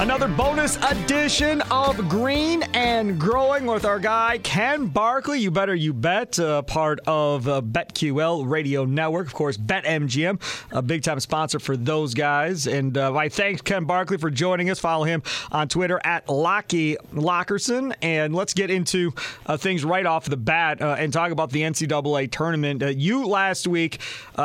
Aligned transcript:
Another 0.00 0.28
bonus 0.28 0.76
edition 0.76 1.60
of 1.72 2.08
Green 2.08 2.62
and 2.72 3.18
Growing 3.18 3.66
with 3.66 3.84
our 3.84 3.98
guy 3.98 4.38
Ken 4.44 4.86
Barkley. 4.86 5.40
You 5.40 5.50
better 5.50 5.74
you 5.74 5.92
bet, 5.92 6.38
uh, 6.38 6.62
part 6.62 7.00
of 7.08 7.48
uh, 7.48 7.60
BetQL 7.62 8.48
Radio 8.48 8.84
Network, 8.84 9.26
of 9.26 9.34
course, 9.34 9.56
BetMGM, 9.56 10.40
a 10.70 10.82
big 10.82 11.02
time 11.02 11.18
sponsor 11.18 11.58
for 11.58 11.76
those 11.76 12.14
guys. 12.14 12.68
And 12.68 12.96
uh, 12.96 13.12
I 13.12 13.28
thank 13.28 13.64
Ken 13.64 13.86
Barkley 13.86 14.18
for 14.18 14.30
joining 14.30 14.70
us. 14.70 14.78
Follow 14.78 15.02
him 15.02 15.20
on 15.50 15.66
Twitter 15.66 16.00
at 16.04 16.28
Locky 16.28 16.96
Lockerson. 17.12 17.92
And 18.00 18.32
let's 18.36 18.54
get 18.54 18.70
into 18.70 19.12
uh, 19.46 19.56
things 19.56 19.84
right 19.84 20.06
off 20.06 20.26
the 20.26 20.36
bat 20.36 20.80
uh, 20.80 20.94
and 20.96 21.12
talk 21.12 21.32
about 21.32 21.50
the 21.50 21.62
NCAA 21.62 22.30
tournament. 22.30 22.84
Uh, 22.84 22.86
you 22.86 23.26
last 23.26 23.66
week 23.66 23.98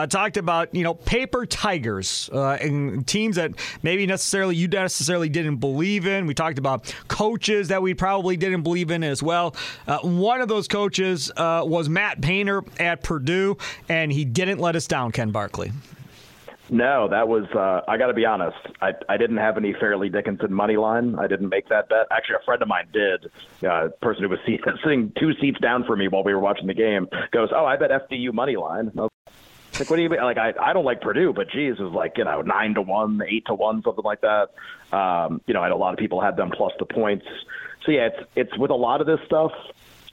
talked 0.09 0.37
about 0.37 0.73
you 0.73 0.81
know 0.81 0.95
paper 0.95 1.45
tigers 1.45 2.27
and 2.33 3.05
teams 3.05 3.35
that 3.35 3.51
maybe 3.83 4.07
necessarily 4.07 4.55
you 4.55 4.67
necessarily 4.67 5.29
did 5.29 5.42
didn't 5.43 5.59
believe 5.59 6.07
in. 6.07 6.25
We 6.25 6.33
talked 6.33 6.57
about 6.57 6.93
coaches 7.07 7.67
that 7.67 7.81
we 7.81 7.93
probably 7.93 8.37
didn't 8.37 8.63
believe 8.63 8.91
in 8.91 9.03
as 9.03 9.21
well. 9.21 9.55
Uh, 9.87 9.99
one 9.99 10.41
of 10.41 10.47
those 10.47 10.67
coaches 10.67 11.31
uh, 11.37 11.63
was 11.65 11.89
Matt 11.89 12.21
Painter 12.21 12.63
at 12.79 13.03
Purdue, 13.03 13.57
and 13.89 14.11
he 14.11 14.25
didn't 14.25 14.59
let 14.59 14.75
us 14.75 14.87
down, 14.87 15.11
Ken 15.11 15.31
Barkley. 15.31 15.71
No, 16.69 17.09
that 17.09 17.27
was. 17.27 17.43
Uh, 17.53 17.81
I 17.87 17.97
got 17.97 18.07
to 18.07 18.13
be 18.13 18.25
honest. 18.25 18.57
I 18.81 18.93
I 19.09 19.17
didn't 19.17 19.37
have 19.37 19.57
any 19.57 19.73
Fairleigh 19.73 20.09
Dickinson 20.09 20.53
money 20.53 20.77
line. 20.77 21.15
I 21.19 21.27
didn't 21.27 21.49
make 21.49 21.67
that 21.69 21.89
bet. 21.89 22.07
Actually, 22.09 22.37
a 22.41 22.45
friend 22.45 22.61
of 22.61 22.67
mine 22.67 22.87
did. 22.93 23.29
Uh, 23.69 23.89
person 24.01 24.23
who 24.23 24.29
was 24.29 24.39
sitting 24.45 25.11
two 25.19 25.33
seats 25.41 25.59
down 25.59 25.83
from 25.83 25.99
me 25.99 26.07
while 26.07 26.23
we 26.23 26.33
were 26.33 26.39
watching 26.39 26.67
the 26.67 26.73
game 26.73 27.07
goes, 27.31 27.49
"Oh, 27.53 27.65
I 27.65 27.75
bet 27.75 27.91
FDU 27.91 28.33
money 28.33 28.55
line." 28.55 28.91
Like, 29.79 29.89
what 29.89 29.95
do 29.95 30.03
you 30.03 30.09
mean? 30.09 30.21
Like, 30.21 30.37
I, 30.37 30.53
I 30.61 30.73
don't 30.73 30.85
like 30.85 31.01
Purdue, 31.01 31.33
but 31.33 31.49
geez, 31.49 31.75
it 31.79 31.83
was 31.83 31.93
like, 31.93 32.17
you 32.17 32.25
know, 32.25 32.41
nine 32.41 32.75
to 32.75 32.81
one, 32.81 33.21
eight 33.27 33.45
to 33.47 33.55
one, 33.55 33.81
something 33.81 34.03
like 34.03 34.21
that. 34.21 34.49
Um, 34.95 35.41
you 35.47 35.53
know, 35.53 35.61
I 35.61 35.63
had 35.63 35.71
a 35.71 35.75
lot 35.75 35.93
of 35.93 35.99
people 35.99 36.21
had 36.21 36.37
them 36.37 36.51
plus 36.51 36.73
the 36.77 36.85
points. 36.85 37.25
So 37.83 37.91
yeah, 37.91 38.07
it's, 38.07 38.29
it's 38.35 38.57
with 38.57 38.69
a 38.69 38.75
lot 38.75 39.01
of 39.01 39.07
this 39.07 39.19
stuff, 39.25 39.51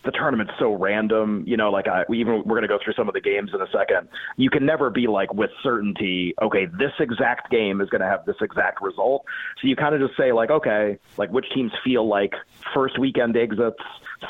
the 0.03 0.13
tournament's 0.13 0.55
so 0.59 0.73
random. 0.73 1.45
You 1.47 1.59
know, 1.59 1.71
like 1.71 1.87
I, 1.87 2.05
even 2.13 2.39
we're 2.39 2.57
going 2.57 2.63
to 2.63 2.69
go 2.69 2.79
through 2.83 2.95
some 2.95 3.07
of 3.07 3.15
the 3.15 3.21
games 3.21 3.51
in 3.53 3.61
a 3.61 3.69
second. 3.71 4.09
You 4.39 4.49
can 4.49 4.65
never 4.65 4.89
be 4.89 5.07
like 5.07 5.35
with 5.35 5.51
certainty, 5.63 6.35
okay, 6.41 6.67
this 6.67 6.93
exact 6.99 7.51
game 7.51 7.83
is 7.83 7.91
going 7.91 8.01
to 8.01 8.09
have 8.09 8.25
this 8.25 8.37
exact 8.41 8.81
result. 8.81 9.25
So 9.61 9.69
you 9.69 9.77
kind 9.77 9.95
of 9.95 10.01
just 10.01 10.17
say 10.17 10.33
like, 10.33 10.51
okay, 10.51 10.99
like 11.19 11.31
which 11.31 11.47
teams 11.55 11.73
feel 11.85 12.09
like 12.09 12.33
first 12.73 12.99
weekend 12.99 13.37
exits, 13.37 13.83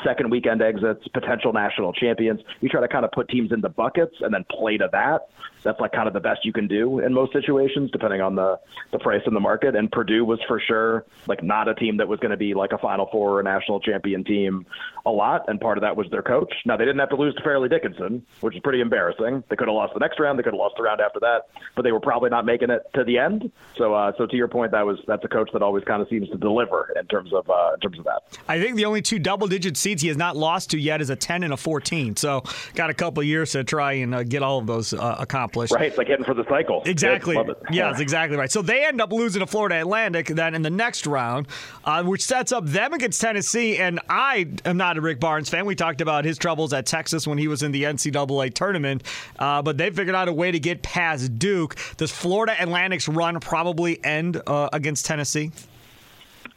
second 0.03 0.29
weekend 0.29 0.61
exits, 0.61 1.07
potential 1.09 1.53
national 1.53 1.93
champions. 1.93 2.41
You 2.61 2.69
try 2.69 2.81
to 2.81 2.87
kind 2.87 3.05
of 3.05 3.11
put 3.11 3.29
teams 3.29 3.51
into 3.51 3.69
buckets 3.69 4.15
and 4.21 4.33
then 4.33 4.45
play 4.49 4.77
to 4.77 4.89
that. 4.91 5.29
That's 5.63 5.79
like 5.79 5.91
kind 5.91 6.07
of 6.07 6.13
the 6.13 6.19
best 6.19 6.43
you 6.43 6.53
can 6.53 6.67
do 6.67 6.99
in 6.99 7.13
most 7.13 7.33
situations, 7.33 7.91
depending 7.91 8.21
on 8.21 8.35
the 8.35 8.59
the 8.91 8.99
price 8.99 9.21
in 9.27 9.33
the 9.33 9.39
market. 9.39 9.75
And 9.75 9.91
Purdue 9.91 10.25
was 10.25 10.39
for 10.47 10.59
sure 10.59 11.05
like 11.27 11.43
not 11.43 11.67
a 11.67 11.75
team 11.75 11.97
that 11.97 12.07
was 12.07 12.19
going 12.19 12.31
to 12.31 12.37
be 12.37 12.53
like 12.53 12.71
a 12.71 12.77
Final 12.79 13.07
Four 13.11 13.33
or 13.33 13.39
a 13.41 13.43
national 13.43 13.79
champion 13.79 14.23
team 14.23 14.65
a 15.05 15.11
lot. 15.11 15.47
And 15.47 15.59
part 15.59 15.77
of 15.77 15.83
that 15.83 15.95
was 15.95 16.07
their 16.09 16.23
coach. 16.23 16.51
Now 16.65 16.77
they 16.77 16.85
didn't 16.85 16.99
have 16.99 17.09
to 17.09 17.15
lose 17.15 17.35
to 17.35 17.43
Fairleigh 17.43 17.69
Dickinson, 17.69 18.25
which 18.41 18.55
is 18.55 18.61
pretty 18.61 18.81
embarrassing. 18.81 19.43
They 19.49 19.55
could 19.55 19.67
have 19.67 19.75
lost 19.75 19.93
the 19.93 19.99
next 19.99 20.19
round. 20.19 20.39
They 20.39 20.43
could 20.43 20.53
have 20.53 20.59
lost 20.59 20.75
the 20.77 20.83
round 20.83 20.99
after 20.99 21.19
that, 21.19 21.49
but 21.75 21.83
they 21.83 21.91
were 21.91 21.99
probably 21.99 22.29
not 22.31 22.45
making 22.45 22.71
it 22.71 22.81
to 22.95 23.03
the 23.03 23.19
end. 23.19 23.51
So, 23.77 23.93
uh, 23.93 24.13
so 24.17 24.25
to 24.25 24.35
your 24.35 24.47
point, 24.47 24.71
that 24.71 24.85
was 24.85 24.97
that's 25.07 25.23
a 25.25 25.27
coach 25.27 25.49
that 25.53 25.61
always 25.61 25.83
kind 25.83 26.01
of 26.01 26.09
seems 26.09 26.27
to 26.29 26.37
deliver 26.37 26.91
in 26.99 27.05
terms 27.05 27.33
of 27.33 27.47
uh, 27.49 27.73
in 27.75 27.79
terms 27.81 27.99
of 27.99 28.05
that. 28.05 28.21
I 28.47 28.59
think 28.59 28.75
the 28.75 28.85
only 28.85 29.01
two 29.01 29.19
double-digit 29.19 29.77
seeds 29.81 30.01
he 30.01 30.07
has 30.07 30.17
not 30.17 30.37
lost 30.37 30.71
to 30.71 30.79
yet 30.79 31.01
is 31.01 31.09
a 31.09 31.15
10 31.15 31.43
and 31.43 31.53
a 31.53 31.57
14. 31.57 32.15
So, 32.15 32.43
got 32.75 32.89
a 32.89 32.93
couple 32.93 33.23
years 33.23 33.51
to 33.51 33.63
try 33.63 33.93
and 33.93 34.13
uh, 34.15 34.23
get 34.23 34.43
all 34.43 34.59
of 34.59 34.67
those 34.67 34.93
uh, 34.93 35.15
accomplished. 35.19 35.73
Right, 35.73 35.85
it's 35.85 35.97
like 35.97 36.07
hitting 36.07 36.25
for 36.25 36.33
the 36.33 36.45
cycle. 36.47 36.81
Exactly. 36.85 37.35
Yeah, 37.71 37.89
that's 37.89 37.99
exactly 37.99 38.37
right. 38.37 38.51
So 38.51 38.61
they 38.61 38.85
end 38.85 39.01
up 39.01 39.11
losing 39.11 39.39
to 39.39 39.47
Florida 39.47 39.79
Atlantic 39.79 40.27
then 40.27 40.55
in 40.55 40.61
the 40.61 40.69
next 40.69 41.07
round, 41.07 41.47
uh, 41.83 42.03
which 42.03 42.23
sets 42.23 42.51
up 42.51 42.65
them 42.65 42.93
against 42.93 43.19
Tennessee. 43.21 43.77
And 43.77 43.99
I 44.09 44.47
am 44.65 44.77
not 44.77 44.97
a 44.97 45.01
Rick 45.01 45.19
Barnes 45.19 45.49
fan. 45.49 45.65
We 45.65 45.75
talked 45.75 46.01
about 46.01 46.25
his 46.25 46.37
troubles 46.37 46.73
at 46.73 46.85
Texas 46.85 47.27
when 47.27 47.37
he 47.37 47.47
was 47.47 47.63
in 47.63 47.71
the 47.71 47.83
NCAA 47.83 48.53
tournament, 48.53 49.03
uh, 49.39 49.61
but 49.61 49.77
they 49.77 49.89
figured 49.89 50.15
out 50.15 50.27
a 50.27 50.33
way 50.33 50.51
to 50.51 50.59
get 50.59 50.81
past 50.81 51.37
Duke. 51.39 51.75
Does 51.97 52.11
Florida 52.11 52.55
Atlantic's 52.59 53.07
run 53.07 53.39
probably 53.39 54.03
end 54.03 54.41
uh, 54.47 54.69
against 54.73 55.05
Tennessee? 55.05 55.51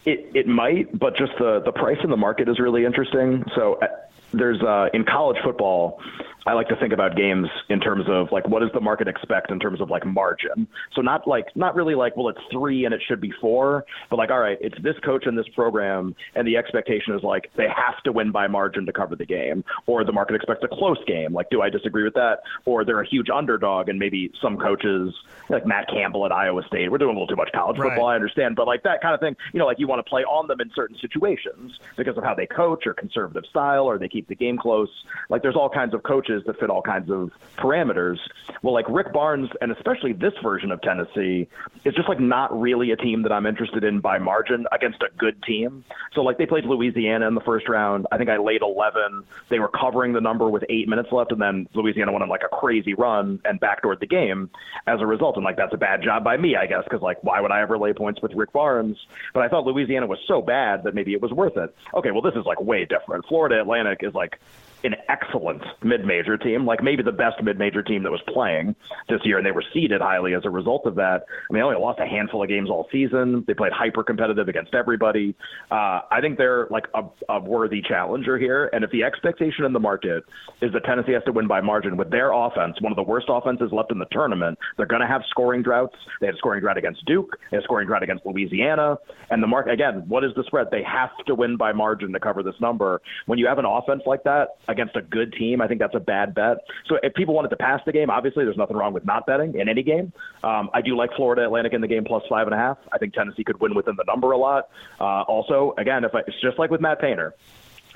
It 0.04 0.30
it 0.34 0.46
might, 0.46 0.98
but 0.98 1.16
just 1.16 1.32
the 1.38 1.60
the 1.64 1.72
price 1.72 1.98
in 2.04 2.10
the 2.10 2.16
market 2.16 2.48
is 2.48 2.58
really 2.58 2.84
interesting. 2.84 3.44
So 3.54 3.74
uh, 3.80 3.86
there's 4.32 4.60
uh, 4.62 4.88
in 4.92 5.04
college 5.04 5.38
football 5.42 6.00
I 6.46 6.52
like 6.52 6.68
to 6.68 6.76
think 6.76 6.92
about 6.92 7.16
games 7.16 7.48
in 7.68 7.80
terms 7.80 8.04
of 8.08 8.30
like 8.30 8.46
what 8.48 8.60
does 8.60 8.70
the 8.72 8.80
market 8.80 9.08
expect 9.08 9.50
in 9.50 9.58
terms 9.58 9.80
of 9.80 9.90
like 9.90 10.04
margin. 10.04 10.68
So 10.94 11.00
not 11.00 11.26
like 11.26 11.46
not 11.56 11.74
really 11.74 11.94
like 11.94 12.16
well 12.16 12.28
it's 12.28 12.40
three 12.50 12.84
and 12.84 12.94
it 12.94 13.00
should 13.06 13.20
be 13.20 13.32
four, 13.40 13.84
but 14.10 14.16
like 14.16 14.30
all 14.30 14.40
right 14.40 14.58
it's 14.60 14.76
this 14.82 14.96
coach 15.04 15.26
and 15.26 15.38
this 15.38 15.48
program 15.54 16.14
and 16.34 16.46
the 16.46 16.56
expectation 16.56 17.14
is 17.14 17.22
like 17.22 17.50
they 17.56 17.68
have 17.68 18.02
to 18.04 18.12
win 18.12 18.30
by 18.30 18.46
margin 18.46 18.84
to 18.86 18.92
cover 18.92 19.16
the 19.16 19.24
game, 19.26 19.64
or 19.86 20.04
the 20.04 20.12
market 20.12 20.36
expects 20.36 20.62
a 20.64 20.68
close 20.68 21.02
game. 21.06 21.32
Like 21.32 21.48
do 21.50 21.62
I 21.62 21.70
disagree 21.70 22.04
with 22.04 22.14
that? 22.14 22.40
Or 22.64 22.84
they're 22.84 23.00
a 23.00 23.08
huge 23.08 23.30
underdog 23.30 23.88
and 23.88 23.98
maybe 23.98 24.30
some 24.40 24.58
coaches 24.58 25.14
like 25.48 25.66
Matt 25.66 25.88
Campbell 25.88 26.26
at 26.26 26.32
Iowa 26.32 26.62
State. 26.66 26.90
We're 26.90 26.98
doing 26.98 27.16
a 27.16 27.18
little 27.18 27.26
too 27.26 27.36
much 27.36 27.50
college 27.52 27.76
football. 27.76 28.06
I 28.06 28.14
understand, 28.14 28.56
but 28.56 28.66
like 28.66 28.82
that 28.82 29.00
kind 29.00 29.14
of 29.14 29.20
thing. 29.20 29.36
You 29.52 29.58
know, 29.58 29.66
like 29.66 29.78
you 29.78 29.86
want 29.86 30.04
to 30.04 30.08
play 30.08 30.24
on 30.24 30.46
them 30.46 30.60
in 30.60 30.70
certain 30.74 30.96
situations 31.00 31.78
because 31.96 32.16
of 32.16 32.24
how 32.24 32.34
they 32.34 32.46
coach 32.46 32.86
or 32.86 32.94
conservative 32.94 33.44
style 33.48 33.84
or 33.84 33.98
they 33.98 34.08
keep 34.08 34.28
the 34.28 34.34
game 34.34 34.58
close. 34.58 34.90
Like 35.28 35.42
there's 35.42 35.56
all 35.56 35.68
kinds 35.68 35.94
of 35.94 36.02
coaches 36.02 36.33
coaches 36.34 36.46
that 36.46 36.58
fit 36.58 36.70
all 36.70 36.82
kinds 36.82 37.10
of 37.10 37.30
parameters. 37.56 38.18
Well, 38.62 38.74
like 38.74 38.86
Rick 38.88 39.12
Barnes, 39.12 39.50
and 39.60 39.72
especially 39.72 40.12
this 40.12 40.32
version 40.42 40.70
of 40.70 40.80
Tennessee, 40.82 41.48
is 41.84 41.94
just 41.94 42.08
like 42.08 42.20
not 42.20 42.58
really 42.58 42.90
a 42.90 42.96
team 42.96 43.22
that 43.22 43.32
I'm 43.32 43.46
interested 43.46 43.84
in 43.84 44.00
by 44.00 44.18
margin 44.18 44.66
against 44.72 45.02
a 45.02 45.08
good 45.16 45.42
team. 45.42 45.84
So, 46.14 46.22
like, 46.22 46.38
they 46.38 46.46
played 46.46 46.64
Louisiana 46.64 47.26
in 47.28 47.34
the 47.34 47.40
first 47.40 47.68
round. 47.68 48.06
I 48.10 48.18
think 48.18 48.30
I 48.30 48.38
laid 48.38 48.62
11. 48.62 49.24
They 49.48 49.58
were 49.58 49.68
covering 49.68 50.12
the 50.12 50.20
number 50.20 50.48
with 50.48 50.64
eight 50.68 50.88
minutes 50.88 51.12
left, 51.12 51.32
and 51.32 51.40
then 51.40 51.68
Louisiana 51.74 52.12
went 52.12 52.22
on 52.22 52.28
like 52.28 52.42
a 52.44 52.54
crazy 52.54 52.94
run 52.94 53.40
and 53.44 53.60
backdoored 53.60 54.00
the 54.00 54.06
game 54.06 54.50
as 54.86 55.00
a 55.00 55.06
result. 55.06 55.36
And 55.36 55.44
like, 55.44 55.56
that's 55.56 55.74
a 55.74 55.78
bad 55.78 56.02
job 56.02 56.24
by 56.24 56.36
me, 56.36 56.56
I 56.56 56.66
guess, 56.66 56.84
because 56.84 57.02
like, 57.02 57.22
why 57.22 57.40
would 57.40 57.50
I 57.50 57.62
ever 57.62 57.78
lay 57.78 57.92
points 57.92 58.22
with 58.22 58.32
Rick 58.34 58.52
Barnes? 58.52 58.98
But 59.32 59.42
I 59.42 59.48
thought 59.48 59.66
Louisiana 59.66 60.06
was 60.06 60.18
so 60.26 60.42
bad 60.42 60.84
that 60.84 60.94
maybe 60.94 61.12
it 61.12 61.20
was 61.20 61.32
worth 61.32 61.56
it. 61.56 61.74
Okay, 61.94 62.10
well, 62.10 62.22
this 62.22 62.34
is 62.34 62.44
like 62.44 62.60
way 62.60 62.84
different. 62.84 63.26
Florida 63.26 63.60
Atlantic 63.60 64.00
is 64.02 64.14
like 64.14 64.38
an 64.84 64.94
excellent 65.08 65.62
mid-major 65.82 66.36
team, 66.36 66.66
like 66.66 66.82
maybe 66.82 67.02
the 67.02 67.12
best 67.12 67.42
mid-major 67.42 67.82
team 67.82 68.02
that 68.02 68.10
was 68.10 68.20
playing 68.28 68.74
this 69.08 69.20
year, 69.24 69.38
and 69.38 69.46
they 69.46 69.52
were 69.52 69.64
seeded 69.72 70.00
highly 70.00 70.34
as 70.34 70.42
a 70.44 70.50
result 70.50 70.86
of 70.86 70.94
that. 70.96 71.24
I 71.48 71.52
mean, 71.52 71.60
they 71.60 71.64
only 71.64 71.80
lost 71.80 72.00
a 72.00 72.06
handful 72.06 72.42
of 72.42 72.48
games 72.48 72.70
all 72.70 72.86
season. 72.92 73.44
They 73.46 73.54
played 73.54 73.72
hyper-competitive 73.72 74.48
against 74.48 74.74
everybody. 74.74 75.34
Uh, 75.70 76.00
I 76.10 76.20
think 76.20 76.38
they're 76.38 76.66
like 76.70 76.86
a, 76.94 77.02
a 77.28 77.40
worthy 77.40 77.82
challenger 77.82 78.38
here, 78.38 78.70
and 78.72 78.84
if 78.84 78.90
the 78.90 79.02
expectation 79.02 79.64
in 79.64 79.72
the 79.72 79.80
market 79.80 80.24
is 80.60 80.72
that 80.72 80.84
Tennessee 80.84 81.12
has 81.12 81.24
to 81.24 81.32
win 81.32 81.48
by 81.48 81.60
margin 81.60 81.96
with 81.96 82.10
their 82.10 82.32
offense, 82.32 82.80
one 82.80 82.92
of 82.92 82.96
the 82.96 83.02
worst 83.02 83.26
offenses 83.28 83.70
left 83.72 83.90
in 83.90 83.98
the 83.98 84.06
tournament, 84.12 84.58
they're 84.76 84.86
going 84.86 85.02
to 85.02 85.08
have 85.08 85.22
scoring 85.30 85.62
droughts. 85.62 85.96
They 86.20 86.26
had 86.26 86.34
a 86.34 86.38
scoring 86.38 86.60
drought 86.60 86.78
against 86.78 87.04
Duke. 87.06 87.38
They 87.50 87.56
had 87.56 87.62
a 87.62 87.64
scoring 87.64 87.86
drought 87.86 88.02
against 88.02 88.26
Louisiana, 88.26 88.96
and 89.30 89.42
the 89.42 89.46
market 89.46 89.72
again. 89.72 90.04
What 90.08 90.24
is 90.24 90.32
the 90.36 90.44
spread? 90.46 90.68
They 90.70 90.82
have 90.82 91.10
to 91.26 91.34
win 91.34 91.56
by 91.56 91.72
margin 91.72 92.12
to 92.12 92.20
cover 92.20 92.42
this 92.42 92.54
number. 92.60 93.00
When 93.26 93.38
you 93.38 93.46
have 93.46 93.58
an 93.58 93.64
offense 93.64 94.02
like 94.06 94.22
that 94.24 94.48
against 94.74 94.96
a 94.96 95.02
good 95.02 95.32
team, 95.32 95.60
I 95.62 95.68
think 95.68 95.80
that's 95.80 95.94
a 95.94 96.00
bad 96.00 96.34
bet. 96.34 96.58
So 96.88 96.98
if 97.02 97.14
people 97.14 97.34
wanted 97.34 97.50
to 97.50 97.56
pass 97.56 97.80
the 97.86 97.92
game, 97.92 98.10
obviously 98.10 98.44
there's 98.44 98.56
nothing 98.56 98.76
wrong 98.76 98.92
with 98.92 99.04
not 99.04 99.26
betting 99.26 99.54
in 99.58 99.68
any 99.68 99.82
game. 99.82 100.12
Um, 100.42 100.68
I 100.74 100.82
do 100.82 100.96
like 100.96 101.10
Florida 101.16 101.44
Atlantic 101.44 101.72
in 101.72 101.80
the 101.80 101.88
game 101.88 102.04
plus 102.04 102.22
five 102.28 102.46
and 102.46 102.54
a 102.54 102.58
half. 102.58 102.78
I 102.92 102.98
think 102.98 103.14
Tennessee 103.14 103.44
could 103.44 103.60
win 103.60 103.74
within 103.74 103.96
the 103.96 104.04
number 104.06 104.32
a 104.32 104.38
lot. 104.38 104.68
Uh, 105.00 105.22
also, 105.22 105.74
again, 105.78 106.04
if 106.04 106.14
I, 106.14 106.20
it's 106.26 106.40
just 106.42 106.58
like 106.58 106.70
with 106.70 106.80
Matt 106.80 107.00
Painter, 107.00 107.34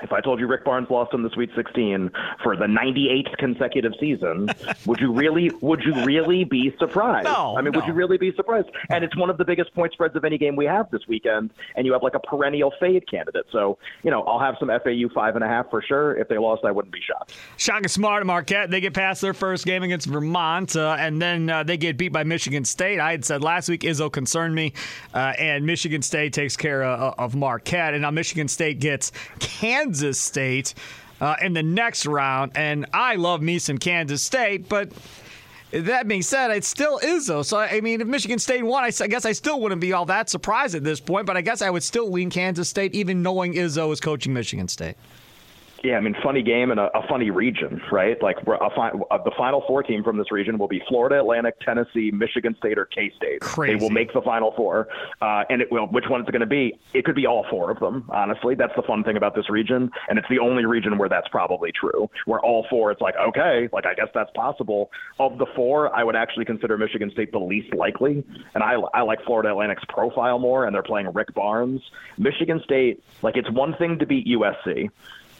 if 0.01 0.13
I 0.13 0.21
told 0.21 0.39
you 0.39 0.47
Rick 0.47 0.65
Barnes 0.65 0.89
lost 0.89 1.13
in 1.13 1.23
the 1.23 1.29
Sweet 1.31 1.49
16 1.55 2.09
for 2.43 2.55
the 2.55 2.65
98th 2.65 3.37
consecutive 3.37 3.93
season, 3.99 4.49
would 4.85 4.99
you 4.99 5.11
really 5.11 5.51
would 5.61 5.83
you 5.83 5.93
really 6.05 6.43
be 6.43 6.73
surprised? 6.79 7.25
No, 7.25 7.55
I 7.57 7.61
mean, 7.61 7.71
no. 7.71 7.79
would 7.79 7.87
you 7.87 7.93
really 7.93 8.17
be 8.17 8.33
surprised? 8.35 8.69
And 8.89 9.03
it's 9.03 9.15
one 9.17 9.29
of 9.29 9.37
the 9.37 9.45
biggest 9.45 9.73
point 9.73 9.91
spreads 9.93 10.15
of 10.15 10.23
any 10.23 10.37
game 10.37 10.55
we 10.55 10.65
have 10.65 10.89
this 10.91 11.01
weekend, 11.07 11.51
and 11.75 11.85
you 11.85 11.93
have 11.93 12.03
like 12.03 12.15
a 12.15 12.19
perennial 12.19 12.73
fade 12.79 13.09
candidate. 13.09 13.45
So, 13.51 13.77
you 14.03 14.11
know, 14.11 14.23
I'll 14.23 14.39
have 14.39 14.55
some 14.59 14.69
FAU 14.69 15.13
five 15.13 15.35
and 15.35 15.43
a 15.43 15.47
half 15.47 15.69
for 15.69 15.81
sure. 15.81 16.15
If 16.17 16.27
they 16.29 16.37
lost, 16.37 16.63
I 16.65 16.71
wouldn't 16.71 16.93
be 16.93 17.01
shocked. 17.01 17.35
Shaka 17.57 17.89
Smart 17.89 18.25
Marquette, 18.25 18.71
they 18.71 18.79
get 18.79 18.93
past 18.93 19.21
their 19.21 19.33
first 19.33 19.65
game 19.65 19.83
against 19.83 20.07
Vermont, 20.07 20.75
uh, 20.75 20.95
and 20.99 21.21
then 21.21 21.49
uh, 21.49 21.63
they 21.63 21.77
get 21.77 21.97
beat 21.97 22.13
by 22.13 22.23
Michigan 22.23 22.63
State. 22.63 22.99
I 22.99 23.11
had 23.11 23.25
said 23.25 23.43
last 23.43 23.69
week 23.69 23.81
Izzo 23.81 24.11
concerned 24.11 24.55
me, 24.55 24.73
uh, 25.13 25.33
and 25.37 25.65
Michigan 25.65 26.01
State 26.01 26.33
takes 26.33 26.55
care 26.55 26.83
of, 26.83 27.15
of 27.17 27.35
Marquette, 27.35 27.93
and 27.93 28.03
now 28.03 28.11
Michigan 28.11 28.47
State 28.47 28.79
gets 28.79 29.11
Kansas 29.39 29.88
State 30.19 30.73
uh, 31.21 31.35
in 31.41 31.53
the 31.53 31.63
next 31.63 32.05
round. 32.05 32.53
And 32.55 32.85
I 32.93 33.15
love 33.15 33.41
me 33.41 33.59
some 33.59 33.77
Kansas 33.77 34.21
State, 34.21 34.69
but. 34.69 34.91
That 35.71 36.07
being 36.07 36.23
said, 36.23 36.49
it 36.49 36.65
still 36.65 36.97
Izzo. 36.97 37.45
So 37.45 37.59
I 37.59 37.79
mean, 37.81 38.01
if 38.01 38.07
Michigan 38.07 38.39
State 38.39 38.63
won, 38.63 38.83
I 38.83 38.89
guess 39.05 39.23
I 39.23 39.33
still 39.33 39.61
wouldn't 39.61 39.79
be 39.79 39.93
all 39.93 40.05
that 40.05 40.27
surprised 40.27 40.73
at 40.73 40.83
this 40.83 40.99
point. 40.99 41.27
But 41.27 41.37
I 41.37 41.41
guess 41.41 41.61
I 41.61 41.69
would 41.69 41.83
still 41.83 42.09
lean 42.09 42.31
Kansas 42.31 42.67
State, 42.67 42.95
even 42.95 43.21
knowing 43.21 43.53
Izzo 43.53 43.93
is 43.93 43.99
coaching 43.99 44.33
Michigan 44.33 44.67
State. 44.67 44.95
Yeah, 45.83 45.97
I 45.97 46.01
mean, 46.01 46.15
funny 46.21 46.41
game 46.41 46.71
and 46.71 46.79
a, 46.79 46.95
a 46.97 47.07
funny 47.07 47.29
region, 47.29 47.81
right? 47.91 48.21
Like 48.21 48.45
we're 48.45 48.55
a 48.55 48.69
fi- 48.75 48.91
uh, 49.11 49.17
the 49.23 49.31
final 49.37 49.63
four 49.65 49.81
team 49.83 50.03
from 50.03 50.17
this 50.17 50.31
region 50.31 50.57
will 50.57 50.67
be 50.67 50.81
Florida 50.87 51.19
Atlantic, 51.19 51.59
Tennessee, 51.61 52.11
Michigan 52.11 52.55
State, 52.57 52.77
or 52.77 52.85
K 52.85 53.11
State. 53.15 53.41
They 53.79 53.85
will 53.85 53.89
make 53.89 54.13
the 54.13 54.21
final 54.21 54.51
four, 54.55 54.89
uh, 55.21 55.43
and 55.49 55.61
it 55.61 55.71
will. 55.71 55.87
Which 55.87 56.05
one 56.09 56.21
is 56.21 56.27
it 56.27 56.31
going 56.31 56.41
to 56.41 56.45
be? 56.45 56.77
It 56.93 57.05
could 57.05 57.15
be 57.15 57.25
all 57.25 57.45
four 57.49 57.71
of 57.71 57.79
them. 57.79 58.09
Honestly, 58.09 58.55
that's 58.55 58.75
the 58.75 58.81
fun 58.81 59.03
thing 59.03 59.15
about 59.15 59.35
this 59.35 59.49
region, 59.49 59.89
and 60.09 60.19
it's 60.19 60.27
the 60.29 60.39
only 60.39 60.65
region 60.65 60.97
where 60.97 61.09
that's 61.09 61.27
probably 61.29 61.71
true. 61.71 62.09
Where 62.25 62.39
all 62.39 62.65
four, 62.69 62.91
it's 62.91 63.01
like 63.01 63.15
okay, 63.15 63.69
like 63.71 63.85
I 63.85 63.93
guess 63.93 64.09
that's 64.13 64.31
possible. 64.31 64.91
Of 65.19 65.37
the 65.37 65.47
four, 65.55 65.95
I 65.95 66.03
would 66.03 66.15
actually 66.15 66.45
consider 66.45 66.77
Michigan 66.77 67.09
State 67.11 67.31
the 67.31 67.39
least 67.39 67.73
likely, 67.73 68.23
and 68.53 68.63
I 68.63 68.73
I 68.93 69.01
like 69.01 69.23
Florida 69.23 69.49
Atlantic's 69.49 69.85
profile 69.87 70.39
more, 70.39 70.65
and 70.65 70.75
they're 70.75 70.83
playing 70.83 71.11
Rick 71.13 71.33
Barnes. 71.33 71.81
Michigan 72.17 72.61
State, 72.65 73.01
like 73.21 73.37
it's 73.37 73.49
one 73.49 73.75
thing 73.75 73.99
to 73.99 74.05
beat 74.05 74.27
USC. 74.27 74.89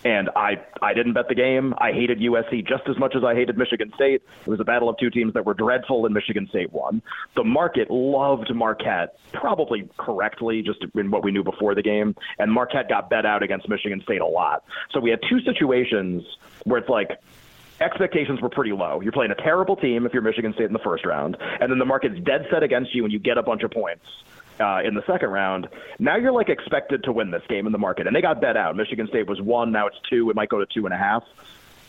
And 0.06 0.30
I, 0.36 0.64
I 0.82 0.94
didn't 0.94 1.14
bet 1.14 1.28
the 1.28 1.36
game. 1.36 1.74
I 1.78 1.92
hated 1.92 2.20
USC 2.20 2.66
just 2.66 2.84
as 2.88 2.98
much 2.98 3.16
as 3.16 3.24
I 3.24 3.36
hated 3.36 3.58
Michigan 3.58 3.92
State. 3.96 4.22
It 4.46 4.50
was 4.50 4.60
a 4.60 4.64
battle 4.64 4.88
of 4.88 4.98
two 4.98 5.10
teams 5.10 5.34
that 5.34 5.46
were 5.46 5.54
dreadful, 5.54 6.06
and 6.06 6.14
Michigan 6.14 6.48
State 6.50 6.72
won. 6.72 7.02
The 7.36 7.44
market 7.44 7.92
loved 7.92 8.54
Marquette, 8.56 9.18
probably 9.34 9.90
correctly, 9.98 10.62
just 10.62 10.80
in 10.96 11.12
what 11.12 11.24
we 11.24 11.32
knew 11.32 11.44
before 11.44 11.76
the 11.76 11.82
game. 11.82 12.16
And 12.38 12.52
Marquette 12.52 12.88
got 12.88 13.10
bet 13.10 13.26
out 13.26 13.44
against 13.44 13.68
Michigan 13.68 14.02
State 14.04 14.22
a 14.22 14.28
lot. 14.28 14.64
So 14.92 15.02
we 15.02 15.10
had 15.10 15.20
two 15.30 15.42
situations 15.42 16.24
where 16.64 16.80
it's 16.80 16.90
like, 16.90 17.12
expectations 17.82 18.42
were 18.42 18.50
pretty 18.50 18.72
low. 18.72 19.02
You're 19.02 19.12
playing 19.12 19.32
a 19.32 19.42
terrible 19.42 19.76
team 19.76 20.06
if 20.06 20.14
you're 20.14 20.22
Michigan 20.22 20.54
State 20.54 20.66
in 20.66 20.74
the 20.74 20.80
first 20.80 21.06
round, 21.06 21.38
and 21.60 21.72
then 21.72 21.80
the 21.80 21.86
market's 21.86 22.20
dead 22.22 22.46
set 22.52 22.64
against 22.64 22.94
you 22.94 23.04
and 23.04 23.14
you 23.14 23.20
get 23.20 23.38
a 23.38 23.44
bunch 23.44 23.64
of 23.64 23.72
points. 23.72 24.06
Uh, 24.60 24.82
in 24.84 24.94
the 24.94 25.04
second 25.08 25.30
round, 25.30 25.68
now 26.00 26.18
you're 26.18 26.32
like 26.32 26.50
expected 26.50 27.04
to 27.04 27.12
win 27.12 27.32
this 27.32 27.44
game 27.48 27.66
in 27.66 27.72
the 27.72 27.78
market, 27.78 28.08
and 28.08 28.16
they 28.16 28.22
got 28.22 28.42
bet 28.42 28.58
out. 28.58 28.76
Michigan 28.76 29.08
State 29.08 29.28
was 29.28 29.42
one, 29.42 29.72
now 29.72 29.88
it's 29.88 29.98
two. 30.10 30.30
It 30.30 30.36
might 30.36 30.50
go 30.50 30.60
to 30.60 30.66
two 30.66 30.86
and 30.86 30.94
a 30.94 30.98
half. 30.98 31.24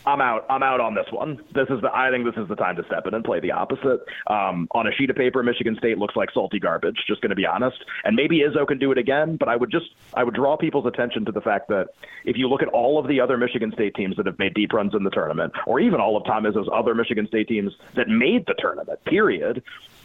I'm 0.05 0.21
out. 0.21 0.45
I'm 0.49 0.63
out 0.63 0.79
on 0.79 0.95
this 0.95 1.05
one. 1.11 1.43
This 1.53 1.69
is 1.69 1.81
the. 1.81 1.89
I 1.93 2.09
think 2.09 2.25
this 2.25 2.41
is 2.41 2.47
the 2.47 2.55
time 2.55 2.75
to 2.77 2.85
step 2.85 3.05
in 3.05 3.13
and 3.13 3.23
play 3.23 3.39
the 3.39 3.51
opposite. 3.51 4.03
Um, 4.27 4.67
on 4.71 4.87
a 4.87 4.91
sheet 4.91 5.09
of 5.09 5.15
paper, 5.15 5.43
Michigan 5.43 5.75
State 5.77 5.97
looks 5.97 6.15
like 6.15 6.31
salty 6.31 6.59
garbage. 6.59 6.97
Just 7.07 7.21
going 7.21 7.29
to 7.29 7.35
be 7.35 7.45
honest. 7.45 7.77
And 8.03 8.15
maybe 8.15 8.39
Izzo 8.39 8.67
can 8.67 8.79
do 8.79 8.91
it 8.91 8.97
again. 8.97 9.35
But 9.35 9.49
I 9.49 9.55
would 9.55 9.69
just. 9.69 9.87
I 10.13 10.23
would 10.23 10.33
draw 10.33 10.57
people's 10.57 10.87
attention 10.87 11.25
to 11.25 11.31
the 11.31 11.41
fact 11.41 11.67
that 11.69 11.89
if 12.25 12.35
you 12.37 12.47
look 12.47 12.63
at 12.63 12.67
all 12.69 12.97
of 12.97 13.07
the 13.07 13.19
other 13.19 13.37
Michigan 13.37 13.71
State 13.73 13.93
teams 13.93 14.17
that 14.17 14.25
have 14.25 14.39
made 14.39 14.53
deep 14.53 14.73
runs 14.73 14.95
in 14.95 15.03
the 15.03 15.11
tournament, 15.11 15.53
or 15.67 15.79
even 15.79 16.01
all 16.01 16.17
of 16.17 16.25
Tom 16.25 16.45
Izzo's 16.45 16.69
other 16.73 16.95
Michigan 16.95 17.27
State 17.27 17.47
teams 17.47 17.73
that 17.93 18.07
made 18.07 18.47
the 18.47 18.55
tournament, 18.57 19.03
period. 19.05 19.61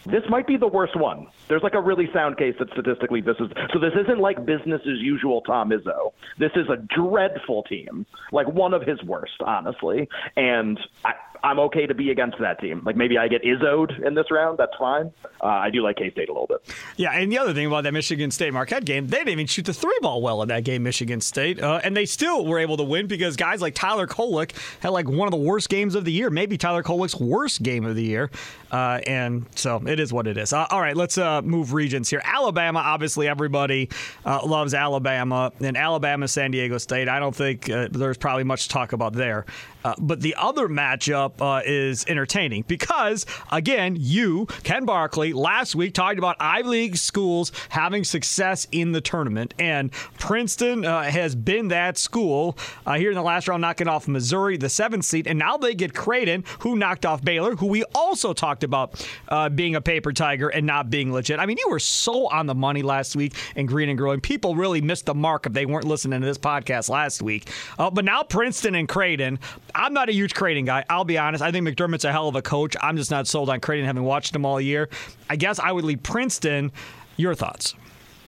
This 0.07 0.23
might 0.29 0.47
be 0.47 0.57
the 0.57 0.69
worst 0.69 0.97
one. 0.97 1.27
There's 1.49 1.63
like 1.63 1.75
a 1.75 1.81
really 1.81 2.09
sound 2.13 2.39
case 2.39 2.55
that 2.59 2.71
statistically 2.71 3.21
this 3.21 3.37
is 3.41 3.49
so. 3.73 3.79
This 3.79 3.95
isn't 3.95 4.19
like 4.19 4.45
business 4.45 4.81
as 4.83 4.99
usual. 5.01 5.41
Tom 5.43 5.71
Izzo. 5.71 6.13
This 6.39 6.53
is 6.55 6.69
a 6.69 6.77
dreadful 6.77 7.65
team, 7.65 8.07
like 8.33 8.47
one 8.49 8.73
of 8.73 8.83
his 8.83 9.03
worst, 9.03 9.41
honestly. 9.45 10.09
And 10.37 10.79
I, 11.05 11.15
I'm 11.43 11.59
okay 11.61 11.87
to 11.87 11.95
be 11.95 12.11
against 12.11 12.39
that 12.41 12.61
team. 12.61 12.83
Like 12.85 12.97
maybe 12.97 13.19
I 13.19 13.29
get 13.29 13.43
Izzoed 13.43 14.05
in 14.07 14.15
this 14.15 14.31
round. 14.31 14.59
That's 14.59 14.77
fine. 14.79 15.13
Uh, 15.41 15.47
I 15.47 15.71
do 15.71 15.83
like 15.83 15.97
K 15.97 16.11
State 16.11 16.29
a 16.29 16.33
little 16.33 16.47
bit. 16.47 16.63
Yeah, 16.97 17.11
and 17.13 17.31
the 17.31 17.39
other 17.39 17.53
thing 17.55 17.67
about 17.67 17.85
that 17.85 17.93
Michigan 17.93 18.31
State 18.31 18.53
Marquette 18.53 18.85
game, 18.85 19.07
they 19.07 19.19
didn't 19.19 19.31
even 19.31 19.47
shoot 19.47 19.67
the 19.67 19.75
three 19.75 19.99
ball 20.03 20.23
well 20.23 20.43
in 20.43 20.49
that 20.49 20.65
game, 20.65 20.83
Michigan 20.83 21.21
State, 21.21 21.61
uh, 21.63 21.81
and 21.85 21.97
they 21.97 22.07
still 22.07 22.47
were 22.47 22.59
able 22.59 22.77
to 22.77 22.83
win 22.83 23.07
because 23.07 23.37
guys 23.37 23.61
like 23.61 23.75
Tyler 23.75 24.07
Kolek 24.07 24.53
had 24.81 24.91
like 24.91 25.09
one 25.09 25.27
of 25.27 25.33
the 25.33 25.39
worst 25.39 25.69
games 25.69 25.95
of 25.95 26.05
the 26.05 26.13
year, 26.13 26.31
maybe 26.31 26.57
Tyler 26.57 26.83
Kolek's 26.83 27.17
worst 27.17 27.63
game 27.63 27.85
of 27.85 27.97
the 27.97 28.05
year, 28.05 28.31
uh, 28.73 29.01
and 29.07 29.47
so 29.55 29.83
it 29.87 30.01
is 30.01 30.13
what 30.13 30.27
it 30.27 30.37
is. 30.37 30.53
Uh, 30.53 30.67
all 30.71 30.81
right, 30.81 30.97
let's 30.97 31.19
uh, 31.19 31.43
move 31.43 31.73
regions 31.73 32.09
here. 32.09 32.23
Alabama, 32.25 32.81
obviously, 32.81 33.29
everybody 33.29 33.89
uh, 34.25 34.45
loves 34.45 34.75
Alabama, 34.75 35.53
and 35.61 35.77
Alabama, 35.77 36.29
San 36.29 36.51
Diego 36.51 36.79
State. 36.79 37.09
I 37.09 37.21
don't 37.21 37.35
think 37.35 37.67
there's 37.67 38.17
probably 38.17 38.45
much 38.45 38.65
to 38.65 38.69
talk 38.69 38.93
about 38.93 39.13
there. 39.13 39.45
Uh, 39.87 39.95
but 39.99 40.21
the 40.21 40.35
other 40.35 40.67
matchup 40.67 41.35
uh, 41.41 41.63
is 41.65 42.05
entertaining 42.09 42.65
because, 42.67 43.25
again, 43.53 43.97
you, 43.97 44.47
Ken 44.65 44.85
Barkley, 44.85 45.33
last 45.33 45.77
week 45.77 45.95
talked 45.95 46.19
about 46.19 46.35
Ivy 46.41 46.69
League 46.69 46.97
schools 46.97 47.53
having 47.69 48.03
success 48.03 48.67
in 48.73 48.91
the 48.91 49.01
tournament. 49.01 49.55
And 49.61 49.93
Princeton 50.19 50.85
uh, 50.85 51.05
has 51.05 51.37
been 51.37 51.69
that 51.69 51.99
school 51.99 52.59
uh, 52.85 52.95
here 52.95 53.11
in 53.11 53.15
the 53.15 53.23
last 53.23 53.47
round, 53.47 53.61
knocking 53.61 53.87
off 53.87 54.09
Missouri, 54.09 54.57
the 54.57 54.69
seventh 54.69 55.05
seed. 55.05 55.29
And 55.29 55.39
now 55.39 55.57
they 55.57 55.73
get 55.73 55.95
Creighton, 55.95 56.43
who 56.61 56.75
knocked 56.75 57.07
off 57.07 57.23
Baylor, 57.23 57.55
who 57.55 57.67
we 57.67 57.85
also 57.95 58.33
talked 58.33 58.65
about 58.65 59.09
uh, 59.29 59.49
being 59.51 59.77
a 59.77 59.81
paper 59.81 60.13
tiger 60.13 60.49
and 60.49 60.67
not 60.67 60.91
being 60.91 61.13
legit. 61.13 61.39
I 61.39 61.47
mean, 61.47 61.59
you 61.59 61.71
were 61.71 61.79
so 61.79 62.27
on 62.27 62.47
the 62.47 62.57
money 62.57 62.83
last 62.83 63.15
week 63.15 63.35
in 63.55 63.67
Green 63.67 63.89
and 63.89 63.97
Growing. 63.97 64.21
People 64.21 64.57
really 64.57 64.81
missed 64.81 65.07
the 65.07 65.15
mark 65.15 65.47
if 65.47 65.53
they 65.53 65.65
weren't 65.65 65.87
listening 65.87 66.23
to 66.23 66.27
this 66.27 66.39
podcast 66.39 66.89
last 66.89 67.23
week. 67.23 67.49
But 67.77 68.05
now 68.05 68.25
Princeton 68.25 68.75
and 68.75 68.89
Creighton. 68.89 69.39
I'm 69.77 69.93
not 69.93 70.09
a 70.09 70.13
huge 70.13 70.35
Creighton 70.35 70.65
guy. 70.65 70.85
I'll 70.89 71.05
be 71.05 71.19
honest. 71.19 71.43
I 71.43 71.53
think 71.53 71.69
McDermott's 71.69 72.07
a 72.07 72.11
hell 72.11 72.29
of 72.29 72.35
a 72.35 72.41
coach. 72.41 72.75
I'm 72.81 72.97
just 72.97 73.11
not 73.11 73.27
sold 73.27 73.51
on 73.51 73.61
Creighton, 73.61 73.85
having 73.85 74.05
watched 74.05 74.33
them 74.33 74.47
all 74.47 74.59
year. 74.59 74.89
I 75.29 75.37
guess 75.37 75.59
I 75.59 75.71
would 75.71 75.85
leave 75.85 76.03
Princeton. 76.03 76.73
Your 77.19 77.35
thoughts? 77.35 77.75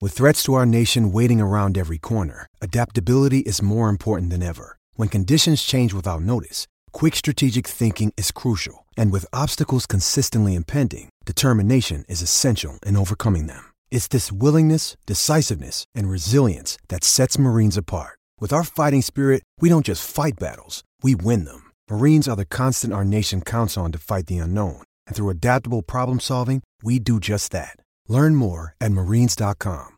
With 0.02 0.14
threats 0.14 0.42
to 0.44 0.54
our 0.54 0.66
nation 0.66 1.12
waiting 1.12 1.42
around 1.42 1.78
every 1.78 1.98
corner, 1.98 2.48
adaptability 2.62 3.40
is 3.40 3.62
more 3.62 3.90
important 3.90 4.30
than 4.30 4.42
ever. 4.42 4.78
When 4.96 5.10
conditions 5.10 5.64
change 5.64 5.94
without 5.94 6.22
notice, 6.22 6.66
quick 6.94 7.16
strategic 7.16 7.68
thinking 7.68 8.14
is 8.16 8.32
crucial. 8.32 8.86
And 8.98 9.12
with 9.12 9.26
obstacles 9.34 9.86
consistently 9.86 10.56
impending, 10.56 11.10
determination 11.26 12.06
is 12.08 12.22
essential 12.22 12.80
in 12.86 12.96
overcoming 12.96 13.48
them. 13.48 13.64
It's 13.92 14.08
this 14.08 14.32
willingness, 14.32 14.96
decisiveness, 15.06 15.84
and 15.94 16.10
resilience 16.10 16.78
that 16.88 17.04
sets 17.04 17.38
Marines 17.38 17.78
apart. 17.78 18.18
With 18.40 18.52
our 18.52 18.64
fighting 18.64 19.02
spirit, 19.02 19.44
we 19.62 19.70
don't 19.70 19.86
just 19.86 20.10
fight 20.10 20.34
battles, 20.38 20.84
we 21.04 21.16
win 21.16 21.46
them. 21.46 21.72
Marines 21.90 22.28
are 22.28 22.36
the 22.36 22.46
constant 22.46 22.92
our 22.92 23.06
nation 23.06 23.42
counts 23.42 23.78
on 23.78 23.92
to 23.94 23.98
fight 24.00 24.28
the 24.28 24.40
unknown. 24.40 24.82
And 25.08 25.16
through 25.16 25.30
adaptable 25.30 25.82
problem 25.82 26.20
solving, 26.20 26.62
we 26.82 27.00
do 27.00 27.20
just 27.20 27.52
that. 27.54 27.78
Learn 28.10 28.36
more 28.36 28.76
at 28.82 28.92
marines.com. 28.92 29.92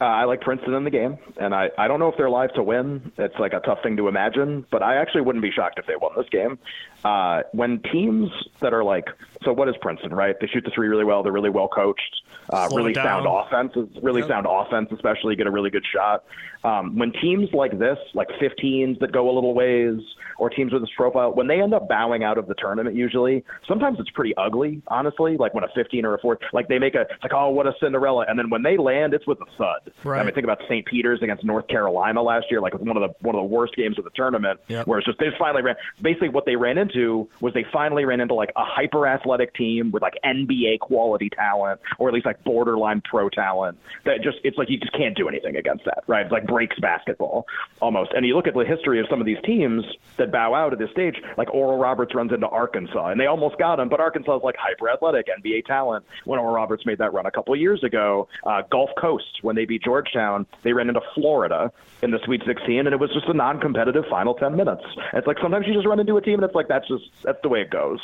Uh, 0.00 0.04
I 0.04 0.24
like 0.24 0.40
Princeton 0.42 0.74
in 0.74 0.84
the 0.84 0.90
game, 0.90 1.18
and 1.40 1.52
I, 1.52 1.70
I 1.76 1.88
don't 1.88 1.98
know 1.98 2.06
if 2.06 2.16
they're 2.16 2.30
live 2.30 2.52
to 2.54 2.62
win. 2.62 3.10
It's 3.18 3.34
like 3.40 3.52
a 3.52 3.58
tough 3.58 3.78
thing 3.82 3.96
to 3.96 4.06
imagine, 4.06 4.64
but 4.70 4.80
I 4.80 4.94
actually 4.96 5.22
wouldn't 5.22 5.42
be 5.42 5.50
shocked 5.50 5.76
if 5.76 5.86
they 5.86 5.96
won 5.96 6.12
this 6.16 6.28
game. 6.30 6.56
Uh, 7.04 7.42
when 7.52 7.82
teams 7.92 8.30
that 8.60 8.72
are 8.72 8.84
like, 8.84 9.06
so 9.44 9.52
what 9.52 9.68
is 9.68 9.74
Princeton, 9.80 10.14
right? 10.14 10.36
They 10.40 10.46
shoot 10.46 10.62
the 10.64 10.70
three 10.72 10.86
really 10.86 11.04
well. 11.04 11.24
They're 11.24 11.32
really 11.32 11.50
well 11.50 11.66
coached. 11.66 12.22
Uh, 12.50 12.68
really 12.72 12.94
sound 12.94 13.26
offense, 13.28 13.72
really 14.02 14.20
Yep. 14.22 14.28
sound 14.28 14.46
offense, 14.48 14.88
especially 14.92 15.36
get 15.36 15.46
a 15.46 15.50
really 15.50 15.70
good 15.70 15.84
shot. 15.92 16.24
Um, 16.64 16.96
when 16.98 17.12
teams 17.12 17.52
like 17.52 17.78
this, 17.78 17.98
like 18.14 18.28
15s 18.40 18.98
that 19.00 19.12
go 19.12 19.30
a 19.30 19.32
little 19.32 19.54
ways, 19.54 20.00
or 20.38 20.48
teams 20.50 20.72
with 20.72 20.82
this 20.82 20.90
profile, 20.96 21.32
when 21.32 21.46
they 21.46 21.60
end 21.60 21.74
up 21.74 21.88
bowing 21.88 22.22
out 22.24 22.38
of 22.38 22.46
the 22.46 22.54
tournament, 22.54 22.94
usually 22.96 23.44
sometimes 23.66 23.98
it's 24.00 24.10
pretty 24.10 24.36
ugly, 24.36 24.80
honestly. 24.88 25.36
Like 25.36 25.52
when 25.54 25.62
a 25.64 25.68
15 25.74 26.04
or 26.04 26.14
a 26.14 26.18
4, 26.18 26.38
like 26.52 26.68
they 26.68 26.78
make 26.78 26.94
a 26.94 27.02
it's 27.02 27.22
like 27.22 27.32
oh 27.34 27.50
what 27.50 27.66
a 27.66 27.74
Cinderella, 27.80 28.24
and 28.28 28.38
then 28.38 28.48
when 28.50 28.62
they 28.62 28.76
land, 28.76 29.14
it's 29.14 29.26
with 29.26 29.38
a 29.40 29.44
thud. 29.56 29.92
Right. 30.04 30.20
I 30.20 30.24
mean, 30.24 30.34
think 30.34 30.44
about 30.44 30.60
St. 30.68 30.84
Peter's 30.86 31.22
against 31.22 31.44
North 31.44 31.66
Carolina 31.68 32.22
last 32.22 32.46
year, 32.50 32.60
like 32.60 32.74
one 32.78 32.96
of 32.96 33.02
the 33.02 33.14
one 33.20 33.34
of 33.36 33.40
the 33.40 33.46
worst 33.54 33.76
games 33.76 33.98
of 33.98 34.04
the 34.04 34.10
tournament, 34.14 34.58
Yep. 34.68 34.86
where 34.86 34.98
it's 34.98 35.06
just 35.06 35.18
they 35.18 35.28
finally 35.38 35.62
ran. 35.62 35.76
Basically, 36.02 36.28
what 36.28 36.44
they 36.46 36.56
ran 36.56 36.78
into 36.78 37.28
was 37.40 37.52
they 37.54 37.64
finally 37.72 38.04
ran 38.04 38.20
into 38.20 38.34
like 38.34 38.50
a 38.56 38.64
hyper 38.64 39.06
athletic 39.06 39.54
team 39.54 39.90
with 39.92 40.02
like 40.02 40.14
NBA 40.24 40.78
quality 40.80 41.30
talent, 41.30 41.80
or 41.98 42.08
at 42.08 42.14
least 42.18 42.26
like 42.26 42.42
borderline 42.44 43.02
pro 43.02 43.28
talent 43.28 43.78
that 44.04 44.22
just 44.22 44.38
it's 44.44 44.58
like 44.58 44.68
you 44.68 44.78
just 44.78 44.92
can't 44.92 45.16
do 45.16 45.28
anything 45.28 45.56
against 45.56 45.84
that, 45.84 46.04
right? 46.06 46.26
It's 46.26 46.32
like 46.32 46.46
breaks 46.46 46.78
basketball 46.80 47.46
almost. 47.80 48.12
And 48.12 48.26
you 48.26 48.34
look 48.36 48.46
at 48.46 48.54
the 48.54 48.64
history 48.64 49.00
of 49.00 49.06
some 49.08 49.20
of 49.20 49.26
these 49.26 49.38
teams 49.44 49.84
that 50.16 50.32
bow 50.32 50.54
out 50.54 50.72
at 50.72 50.78
this 50.78 50.90
stage, 50.90 51.16
like 51.36 51.52
Oral 51.54 51.78
Roberts 51.78 52.14
runs 52.14 52.32
into 52.32 52.48
Arkansas, 52.48 53.08
and 53.08 53.20
they 53.20 53.26
almost 53.26 53.58
got 53.58 53.80
him, 53.80 53.88
but 53.88 54.00
Arkansas 54.00 54.36
is 54.36 54.42
like 54.42 54.56
hyper 54.58 54.90
athletic 54.90 55.26
NBA 55.26 55.66
talent. 55.66 56.04
When 56.24 56.38
Oral 56.38 56.54
Roberts 56.54 56.84
made 56.86 56.98
that 56.98 57.12
run 57.12 57.26
a 57.26 57.30
couple 57.30 57.54
of 57.54 57.60
years 57.60 57.82
ago, 57.84 58.28
uh, 58.44 58.62
Gulf 58.70 58.90
Coast 58.98 59.38
when 59.42 59.56
they 59.56 59.64
beat 59.64 59.82
Georgetown, 59.82 60.46
they 60.62 60.72
ran 60.72 60.88
into 60.88 61.02
Florida 61.14 61.72
in 62.02 62.10
the 62.10 62.18
Sweet 62.24 62.42
16, 62.46 62.78
and 62.78 62.88
it 62.88 62.98
was 62.98 63.12
just 63.12 63.26
a 63.28 63.34
non-competitive 63.34 64.04
final 64.10 64.34
10 64.34 64.56
minutes. 64.56 64.82
it's 65.12 65.26
like 65.26 65.38
sometimes 65.40 65.66
you 65.66 65.74
just 65.74 65.86
run 65.86 66.00
into 66.00 66.16
a 66.16 66.22
team, 66.22 66.34
and 66.34 66.44
it's 66.44 66.54
like 66.54 66.68
that's 66.68 66.88
just 66.88 67.04
that's 67.22 67.40
the 67.42 67.48
way 67.48 67.60
it 67.60 67.70
goes. 67.70 68.00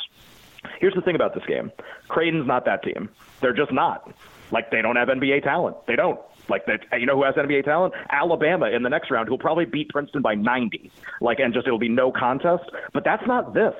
Here's 0.85 0.93
the 0.93 1.01
thing 1.01 1.15
about 1.15 1.33
this 1.33 1.43
game 1.47 1.71
Creighton's 2.09 2.45
not 2.45 2.65
that 2.65 2.83
team. 2.83 3.09
They're 3.41 3.55
just 3.55 3.71
not. 3.71 4.13
Like, 4.51 4.69
they 4.69 4.83
don't 4.83 4.97
have 4.97 5.07
NBA 5.07 5.41
talent. 5.41 5.77
They 5.87 5.95
don't. 5.95 6.19
Like 6.47 6.67
that, 6.67 6.81
you 6.99 7.07
know 7.07 7.15
who 7.15 7.23
has 7.23 7.33
NBA 7.33 7.65
talent? 7.65 7.95
Alabama 8.11 8.67
in 8.67 8.83
the 8.83 8.89
next 8.91 9.09
round, 9.09 9.27
who'll 9.27 9.39
probably 9.39 9.65
beat 9.65 9.89
Princeton 9.89 10.21
by 10.21 10.35
90. 10.35 10.91
Like, 11.21 11.39
and 11.39 11.55
just 11.55 11.65
it'll 11.65 11.79
be 11.79 11.89
no 11.89 12.11
contest. 12.11 12.65
But 12.93 13.03
that's 13.03 13.25
not 13.25 13.55
this. 13.55 13.73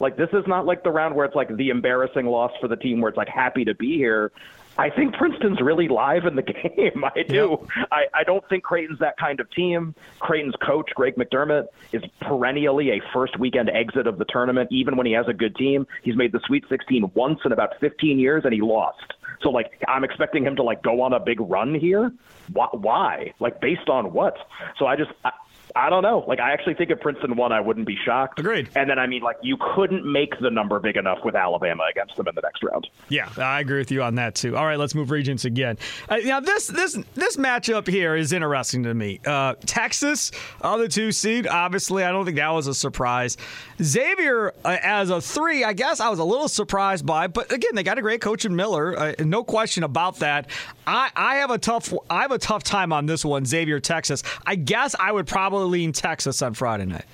Like, 0.00 0.16
this 0.16 0.30
is 0.32 0.48
not 0.48 0.66
like 0.66 0.82
the 0.82 0.90
round 0.90 1.14
where 1.14 1.26
it's 1.26 1.36
like 1.36 1.56
the 1.56 1.68
embarrassing 1.68 2.26
loss 2.26 2.50
for 2.60 2.66
the 2.66 2.74
team 2.74 3.00
where 3.00 3.10
it's 3.10 3.16
like 3.16 3.28
happy 3.28 3.64
to 3.64 3.74
be 3.76 3.94
here. 3.94 4.32
I 4.78 4.90
think 4.90 5.14
Princeton's 5.14 5.60
really 5.60 5.88
live 5.88 6.24
in 6.24 6.36
the 6.36 6.42
game. 6.76 7.04
I 7.04 7.22
do. 7.24 7.58
Yep. 7.60 7.88
I, 7.90 8.04
I 8.14 8.24
don't 8.24 8.48
think 8.48 8.62
Creighton's 8.62 9.00
that 9.00 9.16
kind 9.18 9.40
of 9.40 9.50
team. 9.50 9.94
Creighton's 10.20 10.54
coach, 10.64 10.90
Greg 10.94 11.16
McDermott, 11.16 11.66
is 11.92 12.02
perennially 12.20 12.90
a 12.92 13.00
first 13.12 13.38
weekend 13.38 13.70
exit 13.70 14.06
of 14.06 14.18
the 14.18 14.24
tournament, 14.26 14.68
even 14.70 14.96
when 14.96 15.06
he 15.06 15.12
has 15.12 15.26
a 15.26 15.34
good 15.34 15.56
team. 15.56 15.86
He's 16.02 16.16
made 16.16 16.30
the 16.30 16.40
Sweet 16.46 16.64
16 16.68 17.10
once 17.14 17.40
in 17.44 17.52
about 17.52 17.78
15 17.80 18.18
years, 18.18 18.44
and 18.44 18.54
he 18.54 18.60
lost. 18.60 19.14
So, 19.42 19.50
like, 19.50 19.82
I'm 19.88 20.04
expecting 20.04 20.44
him 20.44 20.56
to, 20.56 20.62
like, 20.62 20.82
go 20.82 21.02
on 21.02 21.12
a 21.12 21.20
big 21.20 21.40
run 21.40 21.74
here. 21.74 22.12
Why? 22.52 23.32
Like, 23.40 23.60
based 23.60 23.88
on 23.88 24.12
what? 24.12 24.36
So 24.78 24.86
I 24.86 24.96
just, 24.96 25.10
I, 25.24 25.32
I 25.76 25.90
don't 25.90 26.02
know. 26.02 26.24
Like, 26.26 26.40
I 26.40 26.52
actually 26.52 26.74
think 26.74 26.90
if 26.90 27.00
Princeton 27.00 27.36
won, 27.36 27.52
I 27.52 27.60
wouldn't 27.60 27.86
be 27.86 27.96
shocked. 28.04 28.38
Agreed. 28.38 28.68
And 28.74 28.88
then, 28.88 28.98
I 28.98 29.06
mean, 29.06 29.22
like, 29.22 29.36
you 29.42 29.56
couldn't 29.74 30.10
make 30.10 30.38
the 30.40 30.50
number 30.50 30.78
big 30.80 30.96
enough 30.96 31.18
with 31.24 31.34
Alabama 31.34 31.84
against 31.90 32.16
them 32.16 32.28
in 32.28 32.34
the 32.34 32.40
next 32.40 32.62
round. 32.62 32.86
Yeah, 33.08 33.28
I 33.36 33.60
agree 33.60 33.78
with 33.78 33.90
you 33.90 34.02
on 34.02 34.16
that 34.16 34.34
too. 34.34 34.56
All 34.56 34.64
right, 34.64 34.78
let's 34.78 34.94
move 34.94 35.10
regions 35.10 35.44
again. 35.44 35.78
Uh, 36.08 36.16
now, 36.24 36.40
this 36.40 36.66
this 36.66 36.98
this 37.14 37.36
matchup 37.36 37.86
here 37.86 38.16
is 38.16 38.32
interesting 38.32 38.82
to 38.84 38.94
me. 38.94 39.20
Uh, 39.24 39.54
Texas, 39.66 40.30
other 40.60 40.88
two 40.88 41.12
seed. 41.12 41.46
Obviously, 41.46 42.04
I 42.04 42.10
don't 42.10 42.24
think 42.24 42.36
that 42.36 42.50
was 42.50 42.66
a 42.66 42.74
surprise. 42.74 43.36
Xavier 43.82 44.54
uh, 44.64 44.76
as 44.82 45.10
a 45.10 45.20
three, 45.20 45.64
I 45.64 45.72
guess 45.72 46.00
I 46.00 46.08
was 46.08 46.18
a 46.18 46.24
little 46.24 46.48
surprised 46.48 47.06
by, 47.06 47.26
but 47.26 47.52
again, 47.52 47.74
they 47.74 47.82
got 47.82 47.98
a 47.98 48.02
great 48.02 48.20
coach 48.20 48.44
in 48.44 48.56
Miller. 48.56 48.98
Uh, 48.98 49.14
no 49.20 49.44
question 49.44 49.84
about 49.84 50.18
that. 50.20 50.50
I, 50.86 51.10
I 51.14 51.36
have 51.36 51.50
a 51.50 51.58
tough 51.58 51.92
I 52.08 52.22
have 52.22 52.32
a 52.32 52.38
tough 52.38 52.64
time 52.64 52.92
on 52.92 53.06
this 53.06 53.24
one, 53.24 53.44
Xavier, 53.44 53.80
Texas. 53.80 54.22
I 54.46 54.54
guess 54.56 54.94
I 54.98 55.12
would 55.12 55.26
probably 55.26 55.58
lean 55.68 55.92
Texas 55.92 56.42
on 56.42 56.54
Friday 56.54 56.86
night. 56.86 57.04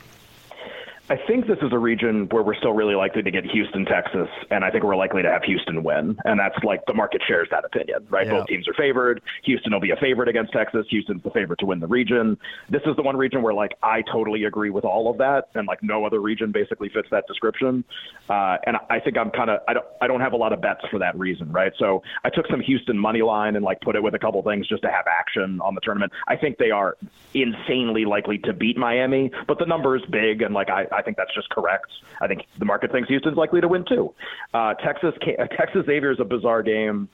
I 1.10 1.18
think 1.26 1.46
this 1.46 1.58
is 1.60 1.70
a 1.70 1.78
region 1.78 2.28
where 2.30 2.42
we're 2.42 2.54
still 2.54 2.72
really 2.72 2.94
likely 2.94 3.22
to 3.22 3.30
get 3.30 3.44
Houston, 3.44 3.84
Texas, 3.84 4.28
and 4.50 4.64
I 4.64 4.70
think 4.70 4.84
we're 4.84 4.96
likely 4.96 5.20
to 5.20 5.30
have 5.30 5.42
Houston 5.42 5.82
win. 5.82 6.16
And 6.24 6.40
that's 6.40 6.56
like 6.64 6.80
the 6.86 6.94
market 6.94 7.20
shares 7.28 7.46
that 7.50 7.62
opinion, 7.62 8.06
right? 8.08 8.26
Both 8.26 8.46
teams 8.46 8.66
are 8.68 8.72
favored. 8.72 9.20
Houston 9.42 9.70
will 9.70 9.80
be 9.80 9.90
a 9.90 9.96
favorite 9.96 10.28
against 10.28 10.54
Texas. 10.54 10.86
Houston's 10.88 11.22
the 11.22 11.30
favorite 11.30 11.58
to 11.58 11.66
win 11.66 11.80
the 11.80 11.86
region. 11.86 12.38
This 12.70 12.80
is 12.86 12.96
the 12.96 13.02
one 13.02 13.18
region 13.18 13.42
where 13.42 13.52
like 13.52 13.72
I 13.82 14.00
totally 14.10 14.44
agree 14.44 14.70
with 14.70 14.86
all 14.86 15.10
of 15.10 15.18
that, 15.18 15.48
and 15.54 15.68
like 15.68 15.82
no 15.82 16.06
other 16.06 16.20
region 16.20 16.52
basically 16.52 16.88
fits 16.88 17.08
that 17.10 17.26
description. 17.26 17.84
Uh, 18.30 18.56
and 18.64 18.78
I 18.88 18.98
think 18.98 19.18
I'm 19.18 19.30
kind 19.30 19.50
of 19.50 19.60
I 19.68 19.74
don't 19.74 19.86
I 20.00 20.06
don't 20.06 20.22
have 20.22 20.32
a 20.32 20.38
lot 20.38 20.54
of 20.54 20.62
bets 20.62 20.86
for 20.90 20.98
that 21.00 21.18
reason, 21.18 21.52
right? 21.52 21.74
So 21.78 22.02
I 22.24 22.30
took 22.30 22.46
some 22.50 22.62
Houston 22.62 22.98
money 22.98 23.20
line 23.20 23.56
and 23.56 23.64
like 23.64 23.82
put 23.82 23.94
it 23.94 24.02
with 24.02 24.14
a 24.14 24.18
couple 24.18 24.42
things 24.42 24.66
just 24.68 24.80
to 24.84 24.90
have 24.90 25.04
action 25.06 25.60
on 25.60 25.74
the 25.74 25.82
tournament. 25.82 26.12
I 26.28 26.36
think 26.36 26.56
they 26.56 26.70
are 26.70 26.96
insanely 27.34 28.06
likely 28.06 28.38
to 28.38 28.54
beat 28.54 28.78
Miami, 28.78 29.30
but 29.46 29.58
the 29.58 29.66
number 29.66 29.96
is 29.96 30.02
big, 30.10 30.40
and 30.40 30.54
like 30.54 30.70
I 30.70 30.86
I 30.94 31.02
think 31.02 31.16
that's 31.16 31.34
just 31.34 31.50
correct. 31.50 31.90
I 32.20 32.26
think 32.26 32.46
the 32.58 32.64
market 32.64 32.92
thinks 32.92 33.08
Houston's 33.08 33.36
likely 33.36 33.60
to 33.60 33.68
win 33.68 33.84
too. 33.84 34.14
Uh, 34.52 34.74
Texas, 34.74 35.14
Texas 35.56 35.86
Xavier 35.86 36.12
is 36.12 36.20
a 36.20 36.24
bizarre 36.24 36.62
game. 36.62 37.08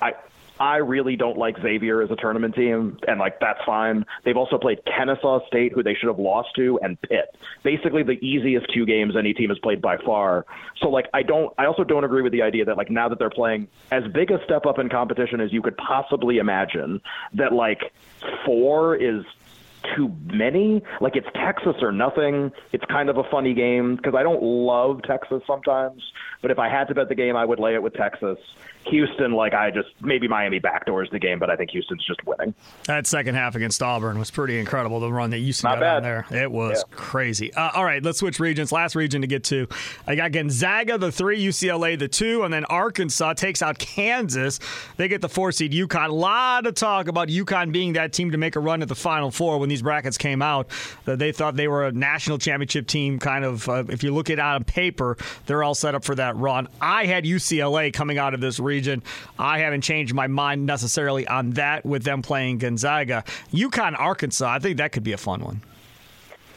I 0.00 0.12
I 0.60 0.76
really 0.76 1.16
don't 1.16 1.36
like 1.36 1.56
Xavier 1.60 2.02
as 2.02 2.10
a 2.12 2.16
tournament 2.16 2.54
team, 2.54 2.98
and 3.08 3.18
like 3.18 3.40
that's 3.40 3.58
fine. 3.64 4.04
They've 4.24 4.36
also 4.36 4.58
played 4.58 4.78
Kennesaw 4.84 5.44
State, 5.46 5.72
who 5.72 5.82
they 5.82 5.94
should 5.94 6.08
have 6.08 6.20
lost 6.20 6.50
to, 6.56 6.78
and 6.82 7.00
Pitt. 7.02 7.36
Basically, 7.64 8.04
the 8.04 8.18
easiest 8.24 8.72
two 8.72 8.86
games 8.86 9.16
any 9.16 9.34
team 9.34 9.48
has 9.48 9.58
played 9.58 9.80
by 9.82 9.96
far. 9.96 10.46
So 10.76 10.88
like, 10.88 11.06
I 11.14 11.22
don't. 11.22 11.52
I 11.58 11.66
also 11.66 11.84
don't 11.84 12.04
agree 12.04 12.22
with 12.22 12.32
the 12.32 12.42
idea 12.42 12.64
that 12.66 12.76
like 12.76 12.90
now 12.90 13.08
that 13.08 13.18
they're 13.18 13.30
playing 13.30 13.66
as 13.90 14.04
big 14.12 14.30
a 14.30 14.42
step 14.44 14.66
up 14.66 14.78
in 14.78 14.88
competition 14.88 15.40
as 15.40 15.52
you 15.52 15.62
could 15.62 15.76
possibly 15.78 16.38
imagine, 16.38 17.00
that 17.34 17.52
like 17.52 17.92
four 18.44 18.94
is 18.94 19.24
too 19.96 20.14
many. 20.24 20.82
Like 21.00 21.16
it's 21.16 21.26
Texas 21.34 21.76
or 21.82 21.92
nothing. 21.92 22.52
It's 22.72 22.84
kind 22.86 23.08
of 23.08 23.18
a 23.18 23.24
funny 23.30 23.54
game 23.54 23.96
because 23.96 24.14
I 24.14 24.22
don't 24.22 24.42
love 24.42 25.02
Texas 25.02 25.42
sometimes, 25.46 26.02
but 26.40 26.50
if 26.50 26.58
I 26.58 26.68
had 26.68 26.88
to 26.88 26.94
bet 26.94 27.08
the 27.08 27.14
game, 27.14 27.36
I 27.36 27.44
would 27.44 27.58
lay 27.58 27.74
it 27.74 27.82
with 27.82 27.94
Texas. 27.94 28.38
Houston, 28.86 29.32
like 29.32 29.54
I 29.54 29.70
just 29.70 29.88
maybe 30.00 30.28
Miami 30.28 30.60
backdoors 30.60 31.10
the 31.10 31.18
game, 31.18 31.38
but 31.38 31.50
I 31.50 31.56
think 31.56 31.70
Houston's 31.70 32.04
just 32.06 32.24
winning. 32.26 32.54
That 32.84 33.06
second 33.06 33.34
half 33.34 33.54
against 33.54 33.82
Auburn 33.82 34.18
was 34.18 34.30
pretty 34.30 34.58
incredible. 34.58 35.00
The 35.00 35.12
run 35.12 35.30
that 35.30 35.38
Houston 35.38 35.68
Not 35.68 35.76
got 35.76 35.80
bad. 35.80 35.96
on 35.96 36.02
there, 36.02 36.42
it 36.42 36.50
was 36.50 36.78
yeah. 36.78 36.96
crazy. 36.96 37.52
Uh, 37.54 37.70
all 37.74 37.84
right, 37.84 38.02
let's 38.02 38.18
switch 38.18 38.40
regions. 38.40 38.72
Last 38.72 38.96
region 38.96 39.20
to 39.20 39.26
get 39.26 39.44
to, 39.44 39.68
I 40.06 40.14
got 40.14 40.32
Gonzaga 40.32 40.98
the 40.98 41.12
three, 41.12 41.42
UCLA 41.42 41.98
the 41.98 42.08
two, 42.08 42.42
and 42.42 42.52
then 42.52 42.64
Arkansas 42.66 43.34
takes 43.34 43.62
out 43.62 43.78
Kansas. 43.78 44.58
They 44.96 45.08
get 45.08 45.20
the 45.20 45.28
four 45.28 45.52
seed 45.52 45.72
UConn. 45.72 46.08
A 46.08 46.12
lot 46.12 46.66
of 46.66 46.74
talk 46.74 47.08
about 47.08 47.28
UConn 47.28 47.72
being 47.72 47.94
that 47.94 48.12
team 48.12 48.32
to 48.32 48.38
make 48.38 48.56
a 48.56 48.60
run 48.60 48.82
at 48.82 48.88
the 48.88 48.94
Final 48.94 49.30
Four 49.30 49.58
when 49.58 49.68
these 49.68 49.82
brackets 49.82 50.18
came 50.18 50.42
out. 50.42 50.68
That 51.04 51.18
they 51.18 51.32
thought 51.32 51.56
they 51.56 51.68
were 51.68 51.86
a 51.86 51.92
national 51.92 52.38
championship 52.38 52.86
team. 52.86 53.18
Kind 53.18 53.44
of, 53.44 53.68
uh, 53.68 53.84
if 53.88 54.02
you 54.02 54.12
look 54.12 54.28
at 54.28 54.34
it 54.34 54.40
on 54.40 54.64
paper, 54.64 55.16
they're 55.46 55.62
all 55.62 55.74
set 55.74 55.94
up 55.94 56.04
for 56.04 56.14
that 56.16 56.36
run. 56.36 56.68
I 56.80 57.06
had 57.06 57.24
UCLA 57.24 57.92
coming 57.92 58.18
out 58.18 58.34
of 58.34 58.40
this 58.40 58.58
region. 58.58 58.71
I 59.38 59.58
haven't 59.58 59.82
changed 59.82 60.14
my 60.14 60.26
mind 60.26 60.66
necessarily 60.66 61.26
on 61.26 61.50
that 61.52 61.84
with 61.84 62.02
them 62.04 62.22
playing 62.22 62.58
Gonzaga. 62.58 63.24
UConn, 63.52 63.98
Arkansas, 63.98 64.50
I 64.50 64.58
think 64.58 64.78
that 64.78 64.92
could 64.92 65.04
be 65.04 65.12
a 65.12 65.18
fun 65.18 65.40
one. 65.40 65.60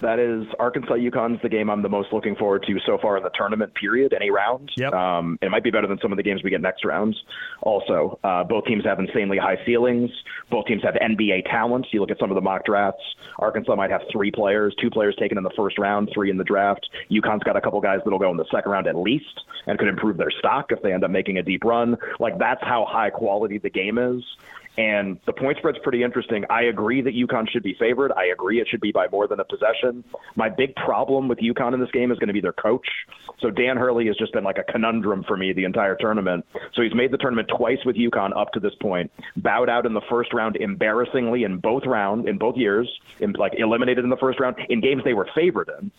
That 0.01 0.19
is 0.19 0.45
Arkansas 0.59 0.95
UConn's 0.95 1.41
the 1.41 1.49
game 1.49 1.69
I'm 1.69 1.81
the 1.81 1.89
most 1.89 2.11
looking 2.11 2.35
forward 2.35 2.63
to 2.67 2.79
so 2.85 2.97
far 2.97 3.17
in 3.17 3.23
the 3.23 3.31
tournament 3.33 3.73
period, 3.75 4.13
any 4.13 4.29
round. 4.29 4.71
Yep. 4.77 4.93
Um, 4.93 5.39
it 5.41 5.49
might 5.49 5.63
be 5.63 5.71
better 5.71 5.87
than 5.87 5.99
some 6.01 6.11
of 6.11 6.17
the 6.17 6.23
games 6.23 6.43
we 6.43 6.49
get 6.49 6.61
next 6.61 6.83
rounds. 6.85 7.21
Also, 7.61 8.19
uh, 8.23 8.43
both 8.43 8.65
teams 8.65 8.83
have 8.85 8.99
insanely 8.99 9.37
high 9.37 9.57
ceilings. 9.65 10.11
Both 10.49 10.65
teams 10.67 10.83
have 10.83 10.95
NBA 10.95 11.49
talents. 11.49 11.89
You 11.91 12.01
look 12.01 12.11
at 12.11 12.19
some 12.19 12.31
of 12.31 12.35
the 12.35 12.41
mock 12.41 12.65
drafts. 12.65 13.03
Arkansas 13.39 13.75
might 13.75 13.91
have 13.91 14.01
three 14.11 14.31
players, 14.31 14.75
two 14.81 14.89
players 14.89 15.15
taken 15.17 15.37
in 15.37 15.43
the 15.43 15.53
first 15.55 15.77
round, 15.77 16.09
three 16.13 16.29
in 16.29 16.37
the 16.37 16.43
draft. 16.43 16.87
UConn's 17.09 17.43
got 17.43 17.55
a 17.55 17.61
couple 17.61 17.79
guys 17.81 17.99
that'll 18.03 18.19
go 18.19 18.31
in 18.31 18.37
the 18.37 18.45
second 18.51 18.71
round 18.71 18.87
at 18.87 18.95
least 18.95 19.41
and 19.67 19.79
could 19.79 19.87
improve 19.87 20.17
their 20.17 20.31
stock 20.31 20.71
if 20.71 20.81
they 20.81 20.93
end 20.93 21.03
up 21.03 21.11
making 21.11 21.37
a 21.37 21.43
deep 21.43 21.63
run. 21.63 21.97
Like 22.19 22.37
that's 22.37 22.61
how 22.61 22.85
high 22.87 23.09
quality 23.09 23.57
the 23.57 23.69
game 23.69 23.97
is. 23.97 24.23
And 24.77 25.19
the 25.25 25.33
point 25.33 25.57
spread's 25.57 25.77
pretty 25.83 26.03
interesting. 26.03 26.43
I 26.49 26.63
agree 26.63 27.01
that 27.01 27.13
UConn 27.13 27.49
should 27.49 27.63
be 27.63 27.75
favored. 27.75 28.11
I 28.11 28.25
agree 28.25 28.59
it 28.59 28.67
should 28.67 28.81
be 28.81 28.91
by 28.91 29.07
more 29.09 29.27
than 29.27 29.39
a 29.39 29.45
possession. 29.45 30.03
My 30.35 30.49
big 30.49 30.75
problem 30.75 31.27
with 31.27 31.39
UConn 31.39 31.73
in 31.73 31.79
this 31.79 31.91
game 31.91 32.11
is 32.11 32.19
going 32.19 32.27
to 32.27 32.33
be 32.33 32.41
their 32.41 32.53
coach. 32.53 32.87
So 33.39 33.49
Dan 33.49 33.77
Hurley 33.77 34.07
has 34.07 34.17
just 34.17 34.33
been 34.33 34.43
like 34.43 34.57
a 34.57 34.63
conundrum 34.63 35.23
for 35.23 35.37
me 35.37 35.53
the 35.53 35.63
entire 35.63 35.95
tournament. 35.95 36.45
So 36.73 36.81
he's 36.81 36.93
made 36.93 37.11
the 37.11 37.17
tournament 37.17 37.49
twice 37.55 37.79
with 37.85 37.95
UConn 37.95 38.35
up 38.35 38.51
to 38.53 38.59
this 38.59 38.75
point, 38.75 39.11
bowed 39.37 39.69
out 39.69 39.85
in 39.85 39.93
the 39.93 40.01
first 40.09 40.33
round 40.33 40.57
embarrassingly 40.57 41.43
in 41.43 41.57
both 41.57 41.85
round 41.85 42.27
in 42.27 42.37
both 42.37 42.57
years, 42.57 42.89
in, 43.19 43.31
like 43.33 43.53
eliminated 43.57 44.03
in 44.03 44.09
the 44.09 44.17
first 44.17 44.39
round 44.39 44.57
in 44.69 44.81
games 44.81 45.03
they 45.03 45.13
were 45.13 45.29
favored 45.33 45.69
in. 45.79 45.91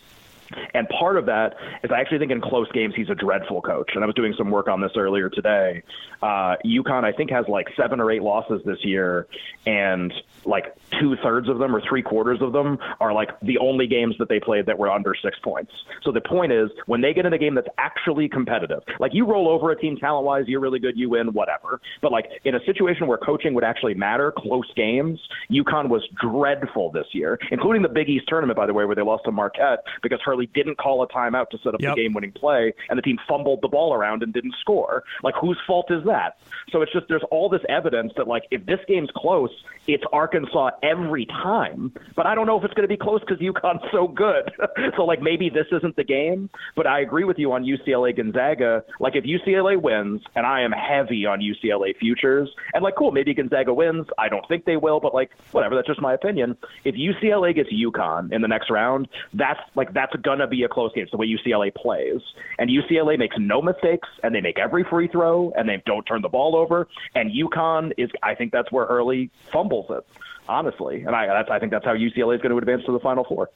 And 0.73 0.87
part 0.89 1.17
of 1.17 1.25
that 1.25 1.55
is 1.83 1.91
I 1.91 1.99
actually 1.99 2.19
think 2.19 2.31
in 2.31 2.41
close 2.41 2.71
games 2.71 2.93
he's 2.95 3.09
a 3.09 3.15
dreadful 3.15 3.61
coach. 3.61 3.91
And 3.95 4.03
I 4.03 4.07
was 4.07 4.15
doing 4.15 4.33
some 4.37 4.49
work 4.49 4.67
on 4.67 4.81
this 4.81 4.91
earlier 4.95 5.29
today. 5.29 5.83
Uh, 6.21 6.55
UConn 6.65 7.03
I 7.03 7.11
think 7.11 7.31
has 7.31 7.45
like 7.47 7.67
seven 7.75 7.99
or 7.99 8.11
eight 8.11 8.23
losses 8.23 8.61
this 8.65 8.83
year, 8.83 9.27
and 9.65 10.13
like 10.45 10.75
two 10.99 11.15
thirds 11.23 11.49
of 11.49 11.59
them 11.59 11.75
or 11.75 11.81
three 11.81 12.01
quarters 12.01 12.41
of 12.41 12.53
them 12.53 12.77
are 12.99 13.13
like 13.13 13.29
the 13.41 13.57
only 13.57 13.87
games 13.87 14.15
that 14.19 14.29
they 14.29 14.39
played 14.39 14.65
that 14.65 14.77
were 14.77 14.89
under 14.89 15.13
six 15.21 15.37
points. 15.39 15.71
So 16.03 16.11
the 16.11 16.21
point 16.21 16.51
is 16.51 16.69
when 16.85 17.01
they 17.01 17.13
get 17.13 17.25
in 17.25 17.33
a 17.33 17.37
game 17.37 17.55
that's 17.55 17.67
actually 17.77 18.29
competitive, 18.29 18.83
like 18.99 19.13
you 19.13 19.25
roll 19.25 19.49
over 19.49 19.71
a 19.71 19.79
team 19.79 19.97
talent 19.97 20.25
wise, 20.25 20.45
you're 20.47 20.59
really 20.59 20.79
good, 20.79 20.97
you 20.97 21.09
win, 21.09 21.33
whatever. 21.33 21.81
But 22.01 22.11
like 22.11 22.29
in 22.45 22.55
a 22.55 22.63
situation 22.65 23.07
where 23.07 23.17
coaching 23.17 23.53
would 23.53 23.63
actually 23.63 23.93
matter, 23.93 24.33
close 24.35 24.71
games, 24.75 25.19
UConn 25.51 25.89
was 25.89 26.07
dreadful 26.21 26.91
this 26.91 27.07
year, 27.11 27.37
including 27.51 27.81
the 27.81 27.89
Big 27.89 28.09
East 28.09 28.25
tournament, 28.27 28.57
by 28.57 28.65
the 28.65 28.73
way, 28.73 28.85
where 28.85 28.95
they 28.95 29.01
lost 29.01 29.25
to 29.25 29.31
Marquette 29.31 29.83
because 30.01 30.19
her 30.25 30.35
Didn't 30.45 30.77
call 30.77 31.01
a 31.03 31.07
timeout 31.07 31.49
to 31.49 31.57
set 31.63 31.73
up 31.73 31.81
Yep. 31.81 31.95
the 31.95 32.01
game-winning 32.03 32.31
play, 32.31 32.73
and 32.89 32.97
the 32.97 33.01
team 33.01 33.17
fumbled 33.27 33.61
the 33.61 33.67
ball 33.67 33.93
around 33.93 34.23
and 34.23 34.33
didn't 34.33 34.55
score. 34.61 35.03
Like, 35.23 35.35
whose 35.35 35.57
fault 35.65 35.91
is 35.91 36.03
that? 36.05 36.37
So 36.71 36.81
it's 36.81 36.91
just 36.93 37.07
there's 37.07 37.23
all 37.31 37.49
this 37.49 37.61
evidence 37.69 38.13
that 38.17 38.27
like 38.27 38.43
if 38.51 38.65
this 38.65 38.79
game's 38.87 39.09
close, 39.15 39.51
it's 39.87 40.03
Arkansas 40.11 40.71
every 40.83 41.25
time. 41.25 41.93
But 42.15 42.25
I 42.25 42.35
don't 42.35 42.45
know 42.45 42.57
if 42.57 42.63
it's 42.65 42.73
going 42.73 42.87
to 42.87 42.93
be 42.93 42.97
close 42.97 43.21
because 43.21 43.39
UConn's 43.39 43.83
so 43.91 44.07
good. 44.07 44.51
so 44.97 45.03
like 45.05 45.21
maybe 45.21 45.49
this 45.49 45.67
isn't 45.71 45.95
the 45.95 46.03
game. 46.03 46.49
But 46.75 46.87
I 46.87 46.99
agree 47.01 47.23
with 47.23 47.39
you 47.39 47.51
on 47.53 47.63
UCLA 47.63 48.15
Gonzaga. 48.15 48.83
Like 48.99 49.15
if 49.15 49.23
UCLA 49.23 49.81
wins, 49.81 50.21
and 50.35 50.45
I 50.45 50.61
am 50.61 50.71
heavy 50.71 51.25
on 51.25 51.39
UCLA 51.39 51.95
futures, 51.97 52.49
and 52.73 52.83
like 52.83 52.95
cool, 52.97 53.11
maybe 53.11 53.33
Gonzaga 53.33 53.73
wins. 53.73 54.07
I 54.17 54.29
don't 54.29 54.45
think 54.47 54.65
they 54.65 54.75
will, 54.77 54.99
but 54.99 55.13
like 55.13 55.31
whatever. 55.51 55.75
That's 55.75 55.87
just 55.87 56.01
my 56.01 56.13
opinion. 56.13 56.57
If 56.83 56.95
UCLA 56.95 57.55
gets 57.55 57.69
UConn 57.71 58.31
in 58.33 58.41
the 58.41 58.47
next 58.47 58.69
round, 58.69 59.07
that's 59.33 59.59
like 59.75 59.93
that's 59.93 60.13
gonna 60.27 60.45
be 60.45 60.63
a 60.63 60.67
close 60.67 60.91
game. 60.93 61.03
It's 61.03 61.11
the 61.11 61.17
way 61.17 61.25
UCLA 61.25 61.73
plays, 61.73 62.19
and 62.59 62.69
UCLA 62.69 63.17
makes 63.17 63.37
no 63.39 63.61
mistakes, 63.61 64.09
and 64.23 64.35
they 64.35 64.41
make 64.41 64.59
every 64.59 64.83
free 64.83 65.07
throw, 65.07 65.53
and 65.55 65.69
they 65.69 65.81
don't 65.85 66.03
turn 66.03 66.21
the 66.21 66.27
ball 66.27 66.57
over. 66.57 66.89
And 67.15 67.31
UConn 67.31 67.93
is, 67.97 68.09
I 68.21 68.35
think 68.35 68.51
that's 68.51 68.69
where 68.69 68.85
Hurley 68.85 69.29
fumbles 69.53 69.85
it, 69.89 70.05
honestly. 70.49 71.03
And 71.03 71.15
I, 71.15 71.43
I 71.49 71.59
think 71.59 71.71
that's 71.71 71.85
how 71.85 71.93
UCLA 71.93 72.35
is 72.35 72.41
going 72.41 72.51
to 72.51 72.57
advance 72.57 72.83
to 72.87 72.91
the 72.91 72.99
Final 72.99 73.23
Four. 73.23 73.49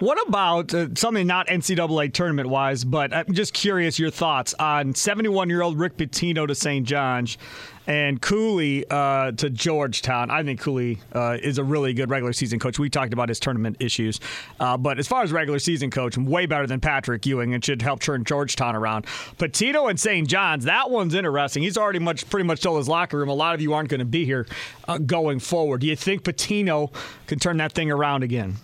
What 0.00 0.26
about 0.26 0.72
uh, 0.72 0.86
something 0.94 1.26
not 1.26 1.46
NCAA 1.48 2.14
tournament 2.14 2.48
wise, 2.48 2.84
but 2.84 3.12
I'm 3.12 3.34
just 3.34 3.52
curious 3.52 3.98
your 3.98 4.08
thoughts 4.08 4.54
on 4.54 4.94
71 4.94 5.50
year 5.50 5.60
old 5.60 5.78
Rick 5.78 5.98
Pitino 5.98 6.46
to 6.46 6.54
St. 6.54 6.86
John's 6.86 7.36
and 7.86 8.22
Cooley 8.22 8.86
uh, 8.88 9.32
to 9.32 9.50
Georgetown. 9.50 10.30
I 10.30 10.42
think 10.42 10.58
Cooley 10.58 11.00
uh, 11.12 11.36
is 11.42 11.58
a 11.58 11.64
really 11.64 11.92
good 11.92 12.08
regular 12.08 12.32
season 12.32 12.58
coach. 12.58 12.78
We 12.78 12.88
talked 12.88 13.12
about 13.12 13.28
his 13.28 13.38
tournament 13.38 13.76
issues, 13.78 14.20
uh, 14.58 14.78
but 14.78 14.98
as 14.98 15.06
far 15.06 15.22
as 15.22 15.32
regular 15.32 15.58
season 15.58 15.90
coach, 15.90 16.16
way 16.16 16.46
better 16.46 16.66
than 16.66 16.80
Patrick 16.80 17.26
Ewing 17.26 17.52
and 17.52 17.62
should 17.62 17.82
help 17.82 18.00
turn 18.00 18.24
Georgetown 18.24 18.74
around. 18.74 19.04
Pitino 19.36 19.90
and 19.90 20.00
St. 20.00 20.26
John's, 20.26 20.64
that 20.64 20.88
one's 20.88 21.12
interesting. 21.12 21.62
He's 21.62 21.76
already 21.76 21.98
much 21.98 22.28
pretty 22.30 22.46
much 22.46 22.62
told 22.62 22.78
his 22.78 22.88
locker 22.88 23.18
room 23.18 23.28
a 23.28 23.34
lot 23.34 23.54
of 23.54 23.60
you 23.60 23.74
aren't 23.74 23.90
going 23.90 23.98
to 23.98 24.06
be 24.06 24.24
here 24.24 24.46
uh, 24.88 24.96
going 24.96 25.40
forward. 25.40 25.82
Do 25.82 25.88
you 25.88 25.96
think 25.96 26.22
Pitino 26.22 26.90
can 27.26 27.38
turn 27.38 27.58
that 27.58 27.72
thing 27.72 27.90
around 27.90 28.22
again? 28.22 28.56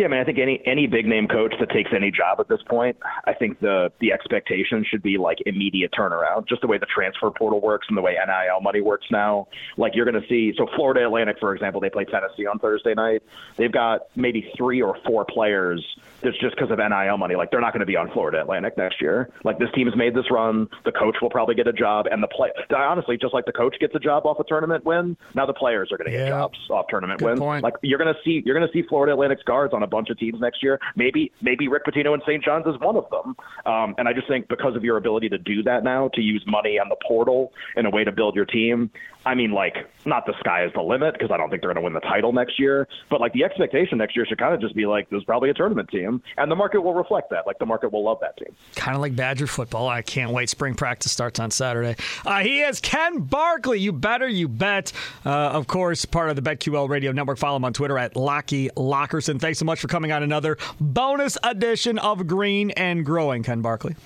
Yeah, 0.00 0.06
I 0.06 0.08
mean, 0.08 0.20
I 0.20 0.24
think 0.24 0.38
any 0.38 0.62
any 0.64 0.86
big 0.86 1.04
name 1.06 1.28
coach 1.28 1.52
that 1.60 1.68
takes 1.68 1.90
any 1.94 2.10
job 2.10 2.40
at 2.40 2.48
this 2.48 2.60
point, 2.70 2.96
I 3.26 3.34
think 3.34 3.60
the 3.60 3.92
the 4.00 4.12
expectation 4.12 4.82
should 4.88 5.02
be 5.02 5.18
like 5.18 5.36
immediate 5.44 5.92
turnaround. 5.92 6.48
Just 6.48 6.62
the 6.62 6.68
way 6.68 6.78
the 6.78 6.86
transfer 6.86 7.30
portal 7.30 7.60
works 7.60 7.86
and 7.90 7.98
the 7.98 8.00
way 8.00 8.12
NIL 8.14 8.62
money 8.62 8.80
works 8.80 9.06
now. 9.10 9.46
Like 9.76 9.92
you're 9.94 10.06
going 10.10 10.18
to 10.18 10.26
see. 10.26 10.54
So 10.56 10.66
Florida 10.74 11.04
Atlantic, 11.04 11.36
for 11.38 11.54
example, 11.54 11.82
they 11.82 11.90
play 11.90 12.06
Tennessee 12.06 12.46
on 12.46 12.58
Thursday 12.58 12.94
night. 12.94 13.22
They've 13.58 13.70
got 13.70 14.06
maybe 14.16 14.50
three 14.56 14.80
or 14.80 14.96
four 15.06 15.26
players. 15.26 15.84
That's 16.22 16.38
just 16.38 16.54
because 16.56 16.70
of 16.70 16.78
NIL 16.78 17.18
money. 17.18 17.34
Like 17.36 17.50
they're 17.50 17.60
not 17.60 17.74
going 17.74 17.80
to 17.80 17.86
be 17.86 17.96
on 17.96 18.10
Florida 18.12 18.40
Atlantic 18.40 18.78
next 18.78 19.02
year. 19.02 19.28
Like 19.44 19.58
this 19.58 19.68
team 19.74 19.86
has 19.86 19.96
made 19.96 20.14
this 20.14 20.30
run. 20.30 20.66
The 20.86 20.92
coach 20.92 21.16
will 21.20 21.28
probably 21.30 21.56
get 21.56 21.66
a 21.66 21.74
job, 21.74 22.06
and 22.10 22.22
the 22.22 22.28
play. 22.28 22.48
Honestly, 22.74 23.18
just 23.18 23.34
like 23.34 23.44
the 23.44 23.52
coach 23.52 23.76
gets 23.80 23.94
a 23.94 23.98
job 24.00 24.24
off 24.24 24.40
a 24.40 24.44
tournament 24.44 24.86
win, 24.86 25.14
now 25.34 25.44
the 25.44 25.52
players 25.52 25.92
are 25.92 25.98
going 25.98 26.10
to 26.10 26.16
get 26.16 26.24
Yeah. 26.24 26.30
jobs 26.30 26.58
off 26.70 26.86
tournament 26.88 27.18
Good 27.20 27.26
wins. 27.26 27.40
point. 27.40 27.64
Like 27.64 27.74
you're 27.82 27.98
going 27.98 28.14
to 28.14 28.18
see 28.24 28.42
you're 28.46 28.56
going 28.58 28.66
to 28.66 28.72
see 28.72 28.86
Florida 28.88 29.12
Atlantic's 29.12 29.42
guards 29.42 29.74
on 29.74 29.82
a 29.82 29.89
bunch 29.90 30.10
of 30.10 30.18
teams 30.18 30.40
next 30.40 30.62
year. 30.62 30.78
Maybe 30.96 31.32
maybe 31.40 31.68
Rick 31.68 31.84
Pitino 31.84 32.14
and 32.14 32.22
St. 32.22 32.42
John's 32.42 32.66
is 32.66 32.80
one 32.80 32.96
of 32.96 33.08
them. 33.10 33.36
Um, 33.66 33.94
and 33.98 34.08
I 34.08 34.12
just 34.12 34.28
think 34.28 34.48
because 34.48 34.76
of 34.76 34.84
your 34.84 34.96
ability 34.96 35.28
to 35.30 35.38
do 35.38 35.62
that 35.64 35.84
now, 35.84 36.08
to 36.14 36.20
use 36.20 36.42
money 36.46 36.78
on 36.78 36.88
the 36.88 36.96
portal 37.06 37.52
in 37.76 37.86
a 37.86 37.90
way 37.90 38.04
to 38.04 38.12
build 38.12 38.34
your 38.34 38.46
team. 38.46 38.90
I 39.26 39.34
mean, 39.34 39.52
like 39.52 39.74
not 40.06 40.24
the 40.24 40.32
sky 40.40 40.64
is 40.64 40.72
the 40.72 40.80
limit 40.80 41.12
because 41.12 41.30
I 41.30 41.36
don't 41.36 41.50
think 41.50 41.60
they're 41.60 41.68
going 41.68 41.82
to 41.82 41.82
win 41.82 41.92
the 41.92 42.00
title 42.00 42.32
next 42.32 42.58
year. 42.58 42.88
But 43.10 43.20
like 43.20 43.32
the 43.34 43.44
expectation 43.44 43.98
next 43.98 44.16
year 44.16 44.24
should 44.24 44.38
kind 44.38 44.54
of 44.54 44.60
just 44.60 44.74
be 44.74 44.86
like 44.86 45.10
there's 45.10 45.24
probably 45.24 45.50
a 45.50 45.54
tournament 45.54 45.90
team, 45.90 46.22
and 46.38 46.50
the 46.50 46.56
market 46.56 46.80
will 46.80 46.94
reflect 46.94 47.28
that. 47.30 47.46
Like 47.46 47.58
the 47.58 47.66
market 47.66 47.92
will 47.92 48.02
love 48.04 48.18
that 48.22 48.36
team. 48.38 48.54
kind 48.76 48.94
of 48.96 49.02
like 49.02 49.14
Badger 49.14 49.46
football. 49.46 49.88
I 49.88 50.00
can't 50.02 50.32
wait. 50.32 50.48
Spring 50.48 50.74
practice 50.74 51.12
starts 51.12 51.38
on 51.38 51.50
Saturday. 51.50 51.96
Uh, 52.24 52.40
he 52.40 52.62
is 52.62 52.80
Ken 52.80 53.20
Barkley. 53.20 53.78
You 53.78 53.92
better, 53.92 54.26
you 54.26 54.48
bet. 54.48 54.92
Uh, 55.26 55.30
of 55.30 55.66
course, 55.66 56.04
part 56.06 56.30
of 56.30 56.36
the 56.36 56.42
BetQL 56.42 56.88
Radio 56.88 57.12
Network. 57.12 57.36
Follow 57.38 57.56
him 57.56 57.64
on 57.66 57.74
Twitter 57.74 57.98
at 57.98 58.16
Locky 58.16 58.70
Lockerson. 58.76 59.38
Thanks 59.38 59.58
so 59.58 59.64
much 59.66 59.80
for 59.80 59.88
coming 59.88 60.12
on 60.12 60.22
another 60.22 60.56
bonus 60.80 61.36
edition 61.42 61.98
of 61.98 62.26
Green 62.26 62.70
and 62.70 63.04
Growing, 63.04 63.42
Ken 63.42 63.60
Barkley. 63.60 63.96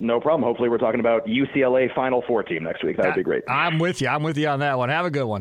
No 0.00 0.20
problem. 0.20 0.42
Hopefully, 0.42 0.68
we're 0.68 0.78
talking 0.78 1.00
about 1.00 1.26
UCLA 1.26 1.94
Final 1.94 2.22
Four 2.26 2.42
team 2.42 2.64
next 2.64 2.82
week. 2.82 2.96
That 2.96 3.06
would 3.06 3.14
be 3.16 3.22
great. 3.22 3.44
I'm 3.48 3.78
with 3.78 4.00
you. 4.00 4.08
I'm 4.08 4.22
with 4.22 4.36
you 4.38 4.48
on 4.48 4.60
that 4.60 4.78
one. 4.78 4.88
Have 4.88 5.06
a 5.06 5.10
good 5.10 5.24
one. 5.24 5.38